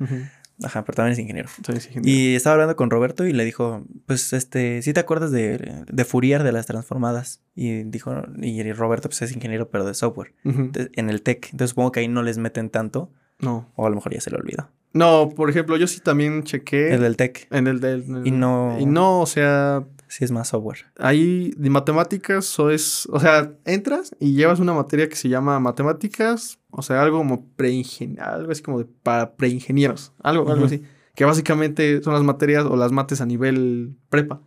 [0.62, 1.48] Ajá, pero también es ingeniero.
[1.68, 2.02] Ingeniero.
[2.04, 6.04] Y estaba hablando con Roberto y le dijo, pues, este, ¿sí te acuerdas de, de
[6.04, 7.40] Fourier de las transformadas?
[7.54, 11.46] Y dijo, y Roberto, pues, es ingeniero, pero de software, en el TEC.
[11.52, 13.70] Entonces supongo que ahí no les meten tanto, No.
[13.76, 14.68] o a lo mejor ya se le olvidó.
[14.92, 18.02] No, por ejemplo, yo sí también chequé El del TEC, en el del...
[18.02, 20.86] el- Y no- Y no, o sea, sí es más software.
[20.98, 23.08] ahí de matemáticas o es...
[23.10, 27.46] O sea, entras y llevas una materia que se llama matemáticas, o sea, algo como
[27.56, 30.82] preingenieros, algo así como de para preingenieros, algo, algo así.
[31.14, 34.40] Que básicamente son las materias o las mates a nivel prepa.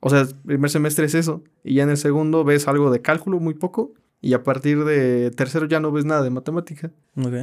[0.00, 1.42] O sea, el primer semestre es eso.
[1.64, 3.92] Y ya en el segundo ves algo de cálculo, muy poco.
[4.20, 6.90] Y a partir de tercero ya no ves nada de matemática.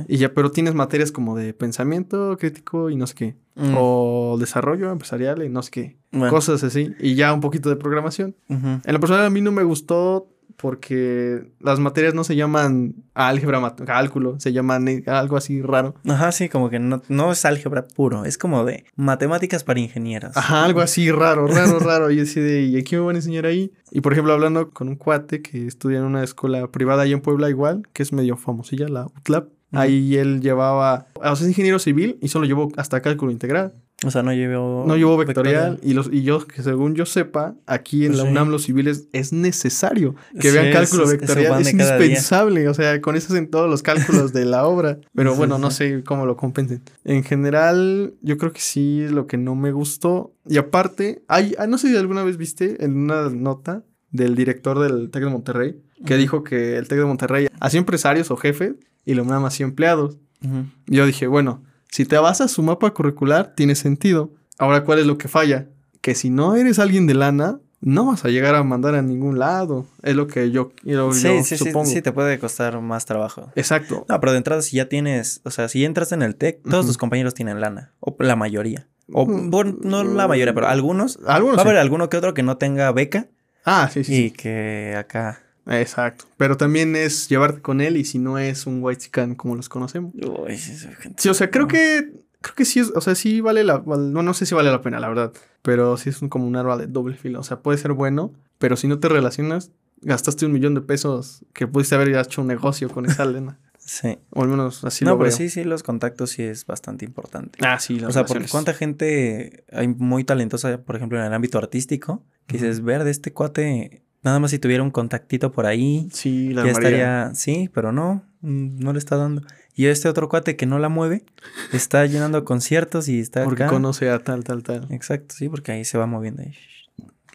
[0.10, 3.36] Y ya, pero tienes materias como de pensamiento crítico y no sé qué.
[3.56, 5.98] Mm, O desarrollo empresarial y no sé qué.
[6.12, 6.94] bueno, Cosas así.
[7.00, 8.36] Y ya un poquito de programación.
[8.50, 13.76] En lo personal a mí no me gustó porque las materias no se llaman álgebra,
[13.86, 14.40] cálculo.
[14.40, 15.96] Se llaman eh, algo así raro.
[16.08, 20.36] Ajá, sí, como que no, no es álgebra puro, es como de matemáticas para ingenieros.
[20.36, 22.12] Ajá, algo así raro, raro, raro.
[22.12, 23.72] Y así de, ¿y aquí me van a enseñar ahí?
[23.92, 27.22] Y por ejemplo, hablando con un cuate que estudia en una escuela privada ahí en
[27.22, 29.50] Puebla igual, que es medio famosilla, la UTLAP.
[29.72, 33.74] Ahí él llevaba, o sea, es ingeniero civil y solo llevó hasta cálculo integral.
[34.06, 34.86] O sea, no llevó...
[34.88, 35.80] No llevó vectorial.
[35.82, 38.30] Y, los, y yo, que según yo sepa, aquí en Pues la sí.
[38.32, 41.62] UNAM los civiles es necesario que Sí, vean cálculo es- vectorial.
[41.62, 42.06] Es, cada día.
[42.06, 42.68] indispensable.
[42.70, 45.00] O sea, con eso hacen todos los cálculos de la obra.
[45.16, 46.82] Pero Sí, bueno, no sé cómo lo compensen.
[47.04, 50.34] En general, yo creo que sí es lo que no me gustó.
[50.48, 54.80] Y aparte, hay, ah, no sé si alguna vez viste en una nota del director
[54.80, 56.22] del TEC de Monterrey que Ujú.
[56.22, 58.74] dijo que el TEC de Monterrey hacía empresarios o jefes
[59.06, 60.18] y la UNAM hacía empleados.
[60.44, 60.66] Ujú.
[60.88, 61.64] Y Yo dije, bueno,
[61.96, 64.32] si te vas a su mapa curricular, tiene sentido.
[64.58, 65.68] Ahora, ¿cuál es lo que falla?
[66.02, 69.40] Que si no eres alguien de lana, no vas a llegar a mandar a ningún
[69.40, 69.86] lado.
[70.04, 71.86] Es lo que yo, lo- Sí, yo sí, sí, supongo.
[71.86, 73.52] sí, te puede costar más trabajo.
[73.56, 74.06] Exacto.
[74.10, 76.86] No, pero de entrada, si ya tienes, o sea, si entras en el TEC, todos
[76.86, 78.88] tus compañeros tienen lana, o la mayoría.
[79.14, 81.20] O, bueno, no la mayoría, pero algunos.
[81.28, 81.70] Algunos Va a sí.
[81.70, 83.28] haber alguno que otro que no tenga beca
[83.64, 85.44] Ah, sí, sí, y que acá.
[85.68, 86.26] Exacto.
[86.38, 89.70] Pero también es llevarte con él y si no es un white chican como los
[89.70, 90.14] conocemos.
[90.16, 91.16] Uy, gente.
[91.22, 94.22] Sí, o sea, creo que creo que sí es, o sea, sí vale la, no,
[94.22, 96.78] no sé si vale la pena, la verdad, pero sí es un- como un arma
[96.78, 100.52] de doble filo, o sea, puede ser bueno, pero si no te relacionas, gastaste un
[100.52, 104.20] millón de pesos que pudiste haber hecho un negocio con esa lena, Sí.
[104.30, 105.38] o al menos así no, lo pero veo.
[105.38, 107.58] sí, sí, los contactos sí es bastante importante.
[107.66, 111.34] Ah, sí, las O sea, porque cuánta gente hay muy talentosa, por ejemplo, en el
[111.34, 115.66] ámbito artístico, que dices, ver de este cuate, nada más si tuviera un contactito por
[115.66, 119.42] ahí, Sí, la ya estaría, sí, pero no, mm, no le está dando.
[119.76, 121.24] Y este otro cuate que no la mueve,
[121.72, 123.72] está llenando conciertos y está Porque acá.
[123.74, 124.88] conoce a tal, tal, tal.
[124.90, 126.42] Exacto, sí, porque ahí se va moviendo.
[126.42, 126.54] ahí.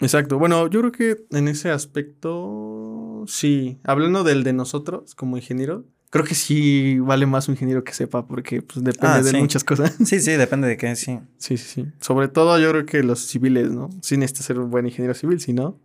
[0.01, 0.39] Exacto.
[0.39, 3.79] Bueno, yo creo que en ese aspecto, sí.
[3.85, 8.27] Hablando del de nosotros como ingeniero, creo que sí vale más un ingeniero que sepa,
[8.27, 9.37] porque pues depende Ah, de sí.
[9.37, 9.95] muchas cosas.
[10.05, 11.19] Sí, sí, depende de qué, sí.
[11.37, 11.87] Sí, sí, sí.
[12.01, 13.91] Sobre todo yo creo que los civiles, ¿no?
[14.03, 15.79] Sí necesitas ser un buen ingeniero civil, si no,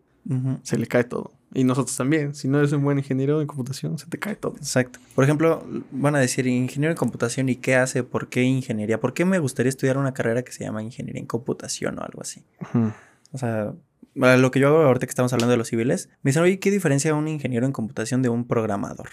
[0.64, 1.32] Se le cae todo.
[1.54, 2.36] Y nosotros también.
[2.36, 4.56] Si no eres un buen ingeniero en computación, se te cae todo.
[4.58, 5.00] Exacto.
[5.14, 9.14] Por ejemplo, van a decir ingeniero en computación y qué hace, por qué ingeniería, por
[9.14, 12.44] qué me gustaría estudiar una carrera que se llama ingeniería en computación o algo así.
[13.32, 13.74] O sea,
[14.16, 16.72] lo que yo hago ahorita que estamos hablando de los civiles, me dicen, oye, ¿qué
[16.72, 19.10] diferencia un ingeniero en computación de un programador?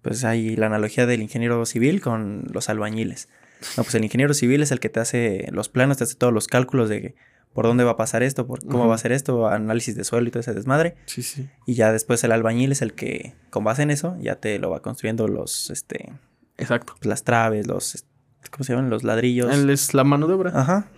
[0.00, 3.28] Pues hay la analogía del ingeniero civil con los albañiles.
[3.76, 6.32] No, pues el ingeniero civil es el que te hace los planos, te hace todos
[6.32, 7.14] los cálculos de
[7.54, 10.28] por dónde va a pasar esto, por cómo va a ser esto, análisis de suelo
[10.28, 10.96] y todo ese desmadre.
[11.06, 11.48] Sí, sí.
[11.66, 14.70] Y ya después el albañil es el que, con base en eso, ya te lo
[14.70, 16.12] va construyendo los, este,
[16.58, 16.94] Exacto.
[17.02, 18.04] las traves, los,
[18.50, 18.90] ¿cómo se llaman?
[18.90, 19.54] Los ladrillos.
[19.54, 20.52] Él es la mano de obra.
[20.54, 20.90] Ajá.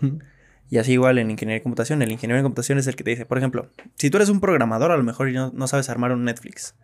[0.70, 2.02] Y así igual en ingeniería de computación.
[2.02, 4.40] El ingeniero de computación es el que te dice, por ejemplo, si tú eres un
[4.40, 6.74] programador, a lo mejor no, no sabes armar un Netflix.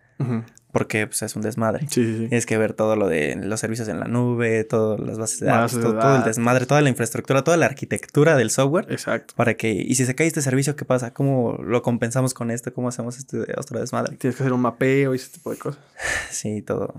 [0.73, 1.81] Porque pues, es un desmadre.
[1.89, 2.29] Sí, sí, sí.
[2.29, 5.47] Tienes que ver todo lo de los servicios en la nube, todas las bases de
[5.47, 8.87] datos, todo, todo el desmadre, toda la infraestructura, toda la arquitectura del software.
[8.91, 9.35] Exacto.
[9.37, 11.13] Para que, y si se cae este servicio, ¿qué pasa?
[11.13, 12.73] ¿Cómo lo compensamos con esto?
[12.73, 14.17] ¿Cómo hacemos este otro desmadre?
[14.17, 15.83] Tienes que hacer un mapeo y ese tipo de cosas.
[16.31, 16.95] Sí, todo.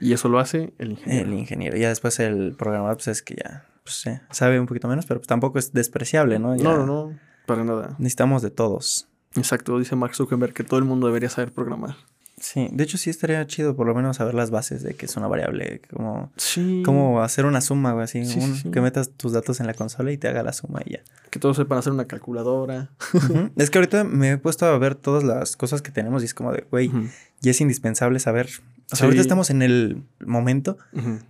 [0.00, 1.28] Y eso lo hace el ingeniero.
[1.28, 1.76] El ingeniero.
[1.76, 5.28] Ya después el programador, pues es que ya, pues sabe un poquito menos, pero pues
[5.28, 6.54] tampoco es despreciable, ¿no?
[6.56, 7.18] Ya No, no, no.
[7.46, 7.96] Para nada.
[7.98, 9.08] Necesitamos de todos.
[9.34, 9.78] Exacto.
[9.78, 11.96] Dice Mark Zuckerberg que todo el mundo debería saber programar.
[12.40, 15.16] Sí, de hecho sí estaría chido por lo menos saber las bases de que es
[15.16, 16.82] una variable, como Sí.
[16.84, 18.70] cómo hacer una suma, güey, así, Sí, sí, un- sí.
[18.70, 21.00] que metas tus datos en la consola y te haga la suma y ya.
[21.30, 22.90] Que todos sepan hacer una calculadora.
[23.56, 26.34] Es que ahorita me he puesto a ver todas las cosas que tenemos y es
[26.34, 27.08] como de, güey, Ujú.
[27.42, 28.48] y es indispensable saber.
[28.92, 30.78] O sea, ahorita estamos en el momento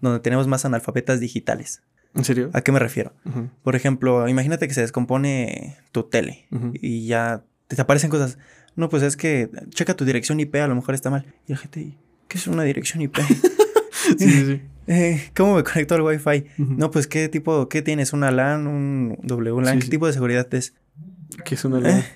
[0.03, 1.81] donde tenemos más analfabetas digitales.
[2.19, 2.51] ¿En serio?
[2.53, 3.13] ¿A qué me refiero?
[3.63, 8.37] Por ejemplo, imagínate que se descompone tu tele y ya te aparecen cosas.
[8.77, 11.25] No, pues es que checa tu dirección IP, a lo mejor está mal.
[11.47, 11.97] Y la gente,
[12.29, 13.17] ¿qué es una dirección IP?
[14.19, 14.63] Sí, sí, sí.
[14.91, 16.47] Eh, ¿Cómo me conecto al Wi-Fi?
[16.57, 18.15] No, pues ¿qué tipo, qué tienes?
[18.15, 18.67] ¿Una LAN?
[18.67, 19.75] ¿Un WLAN?
[19.75, 19.91] Sí, ¿Qué sí.
[19.91, 20.73] tipo de seguridad es?
[21.45, 21.79] Que es una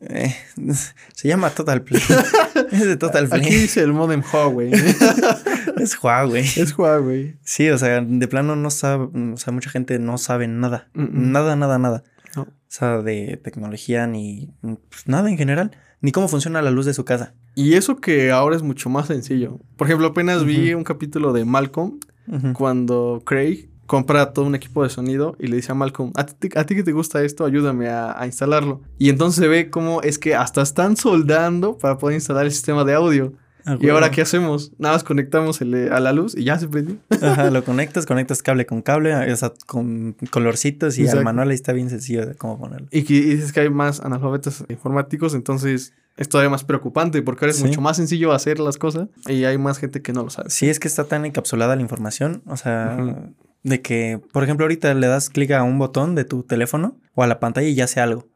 [0.00, 0.74] Eh, eh,
[1.14, 2.02] se llama Total Play.
[2.72, 3.42] es de Total Play.
[3.42, 4.72] Aquí dice el modem Huawei.
[5.82, 6.44] Es Huawei.
[6.44, 7.36] es Huawei.
[7.42, 10.88] Sí, o sea, de plano no sabe, o sea, mucha gente no sabe nada.
[10.94, 11.32] Mm, mm.
[11.32, 12.04] Nada, nada, nada.
[12.36, 12.42] No.
[12.42, 15.76] O sea, de tecnología ni pues, nada en general.
[16.00, 17.34] Ni cómo funciona la luz de su casa.
[17.54, 19.58] Y eso que ahora es mucho más sencillo.
[19.76, 21.98] Por ejemplo, apenas vi un capítulo de Malcolm
[22.54, 26.48] cuando Craig compra todo un equipo de sonido y le dice a Malcolm, a ti,
[26.54, 28.80] a ti que te gusta esto, ayúdame a, a instalarlo.
[28.98, 32.84] Y entonces se ve cómo es que hasta están soldando para poder instalar el sistema
[32.84, 33.34] de audio.
[33.64, 34.72] Ah, ¿Y ahora qué hacemos?
[34.78, 36.96] Nada más conectamos el- a la luz y ya se prendió.
[37.22, 41.18] Ajá, lo conectas, conectas cable con cable, o sea, con colorcitos y Exacto.
[41.20, 42.88] al manual ahí está bien sencillo de cómo ponerlo.
[42.90, 47.44] Y que y dices que hay más analfabetas informáticos, entonces es todavía más preocupante porque
[47.44, 47.64] ahora es Sí.
[47.64, 50.50] mucho más sencillo hacer las cosas y hay más gente que no lo sabe.
[50.50, 52.98] Sí, es que está tan encapsulada la información, o sea,
[53.62, 57.22] de que, por ejemplo, ahorita le das clic a un botón de tu teléfono o
[57.22, 58.26] a la pantalla y ya hace algo,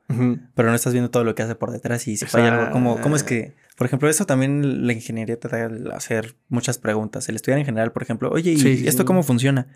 [0.54, 3.00] pero no estás viendo todo lo que hace por detrás y si falla algo, ¿cómo,
[3.00, 7.36] ¿cómo es que, por ejemplo, eso también la ingeniería te da hacer muchas preguntas, el
[7.36, 9.06] estudiar en general, por ejemplo, oye, ¿y Sí, esto sí.
[9.06, 9.68] cómo funciona?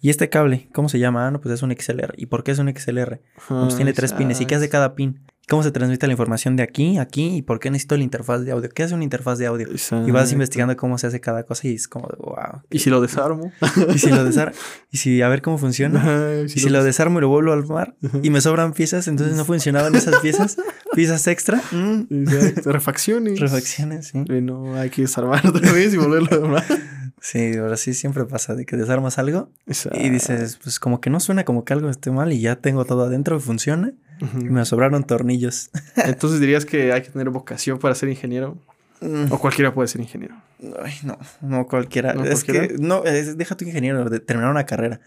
[0.00, 0.68] ¿Y este cable?
[0.72, 1.26] ¿Cómo se llama?
[1.26, 2.14] Ah, no, pues es un XLR.
[2.16, 3.20] ¿Y por qué es un XLR?
[3.50, 4.40] No, pues tiene tres pines.
[4.40, 5.20] ¿Y qué hace cada pin?
[5.48, 7.36] ¿Cómo se transmite la información de aquí, aquí?
[7.36, 8.68] ¿Y por qué necesito la interfaz de audio?
[8.68, 9.66] ¿Qué hace una interfaz de audio?
[10.06, 12.62] Y vas investigando cómo se hace cada cosa y es como de wow.
[12.70, 13.50] ¿Y si lo desarmo?
[13.94, 14.54] Y si lo desarmo,
[14.90, 16.00] y si a ver cómo funciona.
[16.00, 18.18] Ajá, Y si lo desarmo y lo vuelvo a armar Ajá.
[18.22, 20.58] y me sobran piezas, entonces no funcionaban esas piezas,
[20.94, 23.40] piezas extra, mm, Exacto, refacciones.
[23.40, 24.22] refacciones, sí.
[24.28, 26.64] Y no, hay que desarmar otra vez y volverlo a armar.
[27.30, 29.98] Sí, ahora sí siempre pasa de que desarmas algo Exacto.
[30.00, 32.86] y dices, pues como que no suena como que algo esté mal y ya tengo
[32.86, 33.92] todo adentro y funciona
[34.40, 35.68] y me sobraron tornillos.
[35.96, 38.56] Entonces dirías que hay que tener vocación para ser ingeniero.
[39.02, 39.30] Mm.
[39.30, 40.36] O cualquiera puede ser ingeniero.
[40.82, 42.14] Ay, no, no cualquiera.
[42.14, 42.68] ¿No es cualquiera?
[42.68, 45.00] que no, es- deja tu ingeniero de terminar una carrera.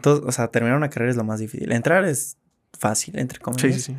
[0.00, 1.72] Todo, o sea, terminar una carrera es lo más difícil.
[1.72, 2.38] Entrar es
[2.78, 3.62] fácil, entre comillas.
[3.62, 3.96] Sí, sí, sí.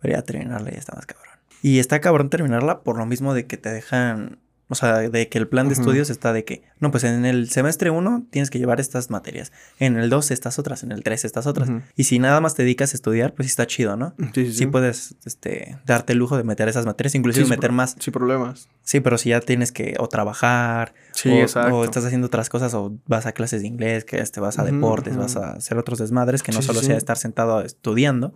[0.00, 1.34] Pero ya terminarla ya está más cabrón.
[1.62, 4.38] Y está cabrón terminarla por lo mismo de que te dejan
[4.70, 7.48] O sea, de que el plan de estudios está de que, no, pues en el
[7.48, 9.50] semestre 1 tienes que llevar estas materias.
[9.78, 11.70] En el 2 estas otras, en el 3 estas otras.
[11.96, 14.14] Y si nada más te dedicas a estudiar, pues sí está chido, ¿no?
[14.34, 17.72] Sí, sí, Sí, puedes este, darte el lujo de meter esas materias, inclusive Sí, meter
[17.72, 17.96] más.
[17.98, 18.68] Sin problemas.
[18.82, 21.74] Sí, pero si ya tienes que o trabajar, Sí, o, exacto.
[21.74, 24.64] o estás haciendo otras cosas, o vas a clases de inglés, que este, vas a
[24.64, 28.34] deportes, vas a hacer otros desmadres, que no solo sea estar sentado estudiando.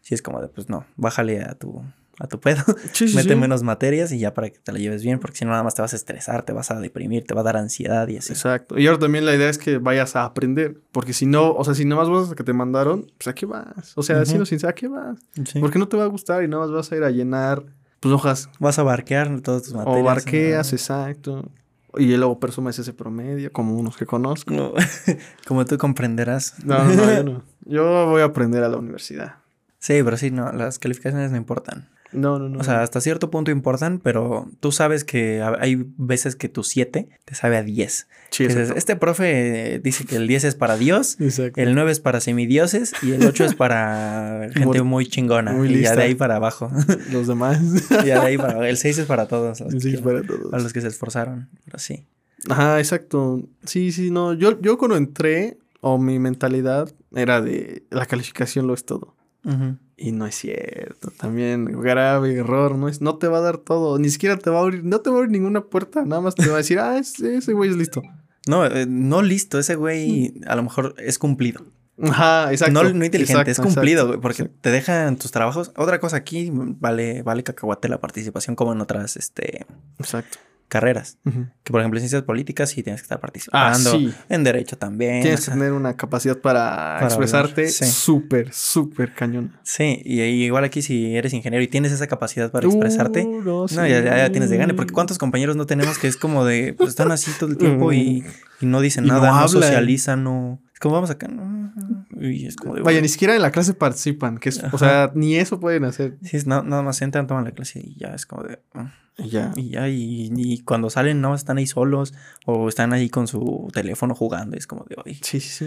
[0.00, 1.82] Si es como de, pues no, bájale a tu,
[2.18, 3.36] a tu pedo, Sí, sí, mete sí.
[3.36, 5.74] menos materias y ya para que te la lleves bien, porque si no nada más
[5.74, 8.32] te vas a estresar, te vas a deprimir, te va a dar ansiedad y así.
[8.32, 8.78] Exacto.
[8.78, 10.80] Y ahora también la idea es que vayas a aprender.
[10.92, 13.46] Porque si no, o sea, si nomás vas a que te mandaron, pues ¿a qué
[13.46, 13.92] vas?
[13.96, 14.26] O sea, Ujú.
[14.26, 15.18] siendo sincero, ¿a qué vas?
[15.60, 17.64] Porque no te va a gustar y nada más vas a ir a llenar
[18.00, 18.50] pues hojas.
[18.58, 20.02] Vas a barquear todas tus materias.
[20.02, 20.76] o barqueas, ¿no?
[20.76, 21.50] exacto.
[21.96, 24.52] Y luego presumes ese promedio, como unos que conozco.
[24.52, 24.72] No,
[25.46, 26.54] Como tú comprenderás.
[26.64, 27.42] No, no, no, yo no.
[27.64, 29.36] Yo voy a aprender a la universidad.
[29.78, 31.88] Sí, pero sí, no, las calificaciones no importan.
[32.12, 32.58] No, no, no.
[32.58, 36.62] O sea, hasta cierto punto importan, pero tú sabes que ha- hay veces que tu
[36.62, 38.06] 7 te sabe a 10.
[38.30, 41.60] sí, este profe dice que el 10 es para Dios, Exacto.
[41.60, 45.52] el 9 es para semidioses y el 8 es para gente Muy- chingona.
[45.52, 46.70] muy y ya de ahí para abajo.
[47.12, 47.60] Los demás.
[47.62, 48.64] y ya de ahí para abajo.
[48.64, 49.58] El 6 es para todos.
[49.58, 50.50] Sí, quieran, para todos.
[50.50, 51.48] para los que se esforzaron.
[51.64, 52.04] Pero sí.
[52.48, 53.40] Ajá, exacto.
[53.64, 54.32] Sí, sí, no.
[54.34, 59.14] Yo, yo cuando entré, o mi mentalidad era de la calificación lo es todo.
[59.44, 59.76] Ujú.
[60.04, 61.12] Y no es cierto.
[61.16, 62.74] También, grave error.
[62.74, 64.00] No, es, no te va a dar todo.
[64.00, 64.82] Ni siquiera te va a abrir.
[64.82, 66.04] No te va a abrir ninguna puerta.
[66.04, 68.02] Nada más te va a decir, ah, ese, ese güey es listo.
[68.48, 69.60] No, eh, no listo.
[69.60, 71.64] Ese güey a lo mejor es cumplido.
[72.02, 72.82] Ajá, exacto.
[72.82, 74.60] No, no inteligente, es cumplido, güey, porque exacto.
[74.60, 75.70] te dejan tus trabajos.
[75.76, 79.66] Otra cosa aquí, vale, vale cacahuate la participación como en otras este,
[80.00, 80.38] Exacto.
[80.72, 81.18] Carreras.
[81.62, 83.90] Que por ejemplo en ciencias políticas sí tienes que estar Ah, participando.
[83.92, 84.12] sí.
[84.30, 85.20] En derecho también.
[85.22, 87.84] Tienes o que tener una capacidad para, Para expresarte sí.
[87.84, 89.60] súper, súper cañona.
[89.62, 93.22] Sí, y, y igual aquí si eres ingeniero y tienes esa capacidad para expresarte.
[93.24, 94.92] Uh, no, No, ya, tienes de gane, porque.
[94.92, 98.24] ¿cuántos compañeros no tenemos que es como de, pues están así todo el tiempo y,
[98.60, 99.48] y no dicen Y no nada, no, hablan.
[99.48, 100.60] socializan, no...
[100.82, 101.72] Es como vamos acá, no,
[102.20, 102.82] y es como de...
[102.82, 106.18] Vaya, ni siquiera en la clase participan, que es, o sea, ni eso pueden hacer.
[106.22, 108.58] Sí, es na- nada más entran, toman la clase y ya es como de...
[108.74, 108.92] ah.
[109.18, 109.52] Y ya.
[109.56, 112.14] Y ya, y, y cuando salen, no, están ahí solos
[112.46, 114.56] o están ahí con su teléfono jugando.
[114.56, 115.66] Es como de, oye, Sí, sí.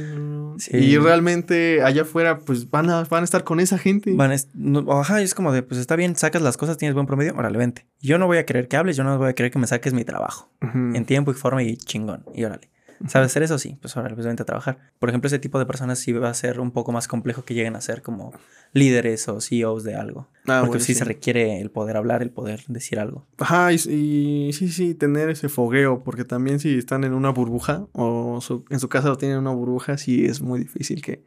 [0.73, 4.13] Y realmente allá afuera, pues van a, van a estar con esa gente.
[4.15, 7.05] van, es, no, ajá, es como de, pues está bien, sacas las cosas, tienes buen
[7.05, 7.85] promedio, órale, vente.
[8.01, 9.93] Yo no voy a querer que hables, yo no voy a querer que me saques
[9.93, 12.69] mi trabajo en tiempo y forma y chingón, y órale.
[13.07, 13.57] ¿Sabes hacer eso?
[13.59, 14.77] Sí, pues órale, pues vente a trabajar.
[14.99, 17.53] Por ejemplo, ese tipo de personas sí va a ser un poco más complejo que
[17.53, 18.33] lleguen a ser como
[18.73, 20.27] líderes o CEOs de algo.
[20.47, 20.99] Ah, porque bueno, sí, sí.
[20.99, 23.25] se requiere el poder hablar, el poder decir algo.
[23.37, 27.87] Ajá, y, y sí, sí, tener ese fogueo, porque también si están en una burbuja
[27.93, 31.23] o su- en su casa lo tienen en una burbuja, sí es muy difícil que...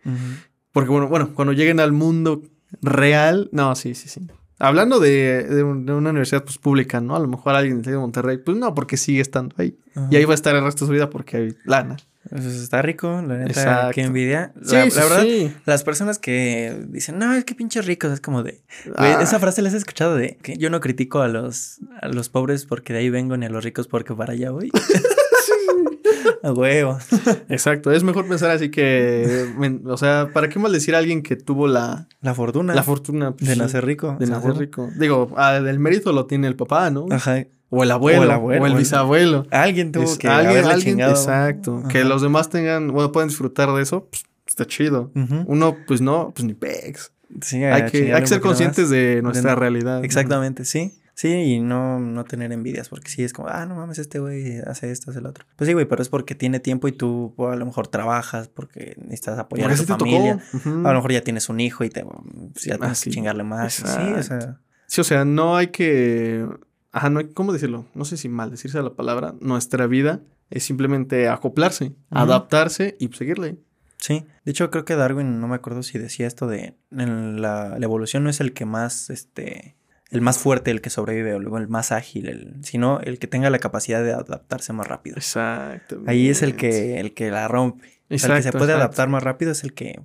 [0.73, 2.43] Porque bueno, bueno, cuando lleguen al mundo
[2.83, 4.27] real, no, sí, sí, sí.
[4.59, 7.15] Hablando de, de un- de una universidad pues, pública, ¿no?
[7.15, 9.77] A lo mejor alguien de Monterrey, pues no, porque sigue estando ahí.
[9.95, 10.09] Ajá.
[10.11, 11.97] Y ahí va a estar el resto de su vida porque hay lana.
[12.29, 13.93] Pues está rico, la neta, Exacto.
[13.95, 14.53] qué envidia.
[14.57, 15.55] La, sí, la verdad, sí.
[15.65, 18.61] las personas que dicen, no, es que pinches ricos, es como de.
[18.85, 19.23] Güey, Ah.
[19.23, 22.67] esa frase la has escuchado de que yo no critico a los, a los pobres
[22.67, 24.71] porque de ahí vengo ni a los ricos porque para allá voy.
[26.43, 26.99] a huevo.
[27.49, 29.47] Exacto, es mejor pensar así que,
[29.85, 33.49] o sea, ¿para qué maldecir a alguien que tuvo la, La fortuna la fortuna pues,
[33.49, 34.17] de nacer rico.
[34.19, 34.89] de nacer rico?
[34.99, 37.07] Digo, ah, el mérito lo tiene el papá, ¿no?
[37.11, 37.45] Ajá.
[37.71, 39.47] O el abuelo, O el el, abuelo, o el- bisabuelo.
[39.51, 41.11] Alguien tuvo Es- que alguien, alguien- chingado.
[41.13, 41.83] exacto.
[41.91, 45.11] Que los demás tengan, bueno, pueden disfrutar de eso, pues, está chido.
[45.47, 47.13] Uno, pues no, pues ni pex.
[47.43, 48.47] Sí, Hay que, hay que ser más.
[48.47, 49.99] conscientes de nuestra realidad.
[49.99, 50.05] ¿no?
[50.05, 50.98] Exactamente, sí.
[51.19, 54.61] Sí, y no, no tener envidias, porque sí es como, ah, no mames, este güey
[54.61, 55.45] hace esto, hace el otro.
[55.57, 58.47] Pues sí, güey, pero es porque tiene tiempo y tú pues, a lo mejor trabajas
[58.47, 60.39] porque necesitas apoyar Porque a tu familia.
[60.65, 63.75] A lo mejor ya tienes un hijo y te pues, ya tienes que chingarle más.
[63.75, 64.61] Sí, o sea.
[64.87, 66.47] Sí, o sea, no hay que.
[66.93, 67.27] Ajá, no hay.
[67.31, 67.85] ¿Cómo decirlo?
[67.95, 69.35] No sé si mal decirse la palabra.
[69.41, 73.59] Nuestra vida es simplemente acoplarse, adaptarse y seguirle.
[73.97, 74.25] Sí.
[74.45, 77.85] De hecho, creo que Darwin, no me acuerdo si decía esto de en la, la
[77.85, 79.75] evolución no es el que más, este,
[80.11, 83.27] el más fuerte, el que sobrevive, o luego el más ágil, el, sino el que
[83.27, 85.17] tenga la capacidad de adaptarse más rápido.
[85.17, 86.03] Exacto.
[86.07, 87.85] Ahí es el que, el que la rompe.
[88.09, 88.65] El que se puede exacto.
[88.75, 90.01] adaptar más rápido es el que.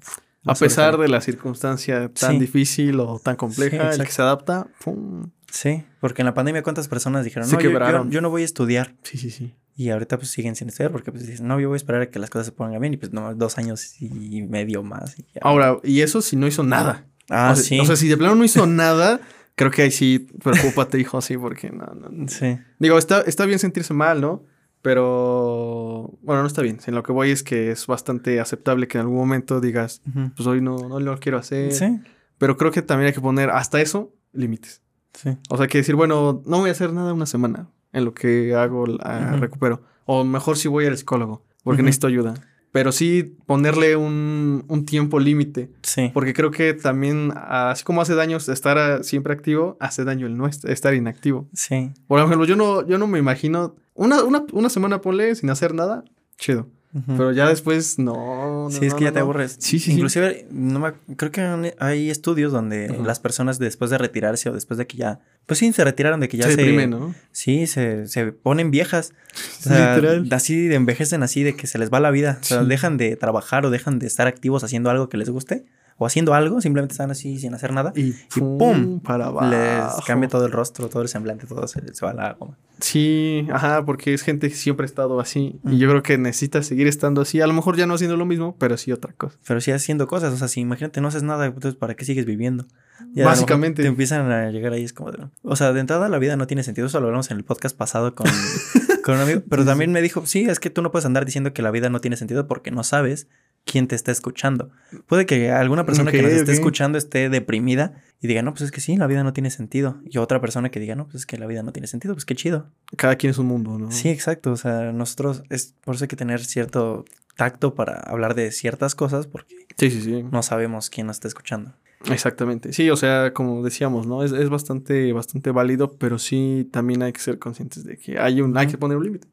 [0.46, 1.04] A pesar sobresale.
[1.04, 2.40] de la circunstancia tan Sí.
[2.40, 5.30] difícil o tan Sí, compleja, el que se adapta, ¡pum!
[5.50, 7.48] Sí, porque en la pandemia, ¿cuántas personas dijeron?
[7.48, 8.12] Se no, yo- yo, quebraron.
[8.12, 8.94] yo no voy a estudiar.
[9.04, 9.54] Sí, sí, sí.
[9.78, 12.10] Y ahorita pues siguen sin estudiar porque pues dicen, no, yo voy a esperar a
[12.10, 15.18] que las cosas se pongan bien y pues no, dos años y medio más.
[15.18, 15.26] y.
[15.42, 17.06] Ahora, y eso si no hizo nada.
[17.30, 17.80] ah, o sea, sí.
[17.80, 19.22] O sea, si de plano no hizo nada,
[19.56, 22.10] creo que ahí sí, preocúpate, hijo, así, porque no, no.
[22.10, 22.28] no.
[22.28, 22.58] sí.
[22.80, 24.44] Digo, está, está bien sentirse mal, ¿no?
[24.82, 26.80] Pero, bueno, no está bien.
[26.86, 30.02] En lo que voy es que es bastante aceptable que en algún momento digas,
[30.36, 31.72] pues hoy no, no lo quiero hacer.
[31.72, 32.00] Sí,
[32.38, 34.82] Pero creo que también hay que poner hasta eso límites.
[35.14, 35.38] sí.
[35.50, 37.70] O sea, que decir, bueno, no voy a hacer nada una semana.
[37.94, 39.84] en lo que hago, la recupero.
[40.06, 42.34] O mejor si voy al psicólogo, porque necesito ayuda.
[42.74, 45.70] Pero sí ponerle un, un tiempo límite.
[45.84, 46.10] Sí.
[46.14, 50.36] Porque creo que también, así como hace daño estar ah, siempre activo, hace daño el
[50.36, 51.48] no est- estar inactivo.
[51.54, 51.92] Sí.
[52.08, 55.74] Por ejemplo, yo no, yo no me imagino una, una, una semana ponle sin hacer
[55.76, 56.04] nada,
[56.38, 56.68] chido.
[57.08, 58.66] Pero ya después, no.
[58.66, 59.56] no, Sí, es no, que ya no, te aburres.
[59.60, 59.92] Sí, sí, sí.
[59.94, 64.78] Inclusive, no me- creo que hay estudios donde las personas después de retirarse o después
[64.78, 65.20] de que ya...
[65.48, 66.58] Pues sí, se retiraron de que ya se se...
[66.58, 67.16] deprime, ¿no?
[67.32, 69.14] Sí, se, se ponen viejas.
[69.60, 70.28] O sea, Literal.
[70.32, 72.38] así de envejecen así de que se les va la vida.
[72.42, 72.68] O sea, Sí.
[72.68, 75.66] dejan de trabajar o dejan de estar activos haciendo algo que les guste.
[75.98, 77.94] O haciendo algo, simplemente están así sin hacer nada.
[77.96, 78.58] Y, ¡pum!
[78.58, 79.50] pum, para abajo.
[79.50, 82.58] Les cambia todo el rostro, todo el semblante, todo se, se va a la goma.
[82.80, 85.60] Sí, ajá, porque es gente que siempre ha estado así.
[85.64, 87.40] Y yo creo que necesita seguir estando así.
[87.40, 89.38] A lo mejor ya no haciendo lo mismo, pero sí otra cosa.
[89.48, 90.34] Pero sí haciendo cosas.
[90.34, 92.66] O sea, si imagínate, no haces nada, entonces ¿para qué sigues viviendo?
[93.14, 93.84] Ya, Básicamente.
[93.84, 95.28] Te empiezan a llegar ahí, es como de...
[95.44, 96.88] O sea, de entrada la vida no tiene sentido.
[96.88, 98.28] Eso lo hablamos en el podcast pasado con,
[99.04, 99.42] con un amigo.
[99.50, 101.90] Pero también me dijo, sí, es que tú no puedes andar diciendo que la vida
[101.90, 103.28] no tiene sentido porque no sabes
[103.66, 104.70] quién te está escuchando.
[105.08, 108.72] Puede que alguna persona que nos esté escuchando esté deprimida y diga, no, pues es
[108.72, 110.00] que sí, la vida no tiene sentido.
[110.06, 112.26] Y otra persona que diga, no, pues es que la vida no tiene sentido, pues
[112.26, 112.68] qué chido.
[112.98, 113.92] Cada quien es un mundo, ¿no?
[113.92, 114.52] Sí, exacto.
[114.52, 118.96] O sea, nosotros, es por eso hay que tener cierto tacto para hablar de ciertas
[118.96, 120.24] cosas porque Sí, sí, sí.
[120.32, 121.74] no sabemos quién nos está escuchando.
[122.12, 122.74] Exactamente.
[122.74, 124.24] Sí, o sea, como decíamos, ¿no?
[124.24, 128.42] Es, es bastante, bastante válido, pero sí también hay que ser conscientes de que hay
[128.42, 129.28] un, hay que poner un límite.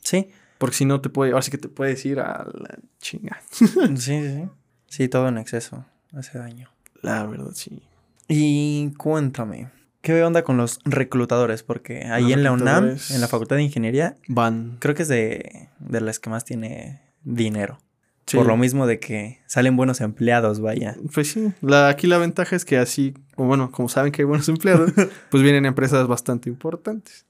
[0.00, 0.30] Sí,
[0.62, 3.42] Porque si no te puede, ahora sí que te puedes ir a la chinga.
[3.50, 4.48] sí, sí, sí.
[4.86, 5.84] Sí, todo en exceso
[6.16, 6.68] hace daño.
[7.00, 7.82] La verdad, sí.
[8.28, 9.70] Y cuéntame,
[10.02, 11.64] ¿qué onda con los reclutadores?
[11.64, 14.76] Porque ahí en la UNAM, en la Facultad de Ingeniería, Van.
[14.78, 17.80] creo que es de, de las que más tiene dinero.
[18.26, 18.36] Sí.
[18.36, 20.94] Por lo mismo de que salen buenos empleados, vaya.
[21.12, 24.26] Pues sí, la, aquí la ventaja es que así, o bueno, como saben que hay
[24.26, 24.92] buenos empleados,
[25.28, 27.26] pues vienen empresas bastante importantes.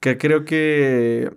[0.00, 1.30] Que creo que,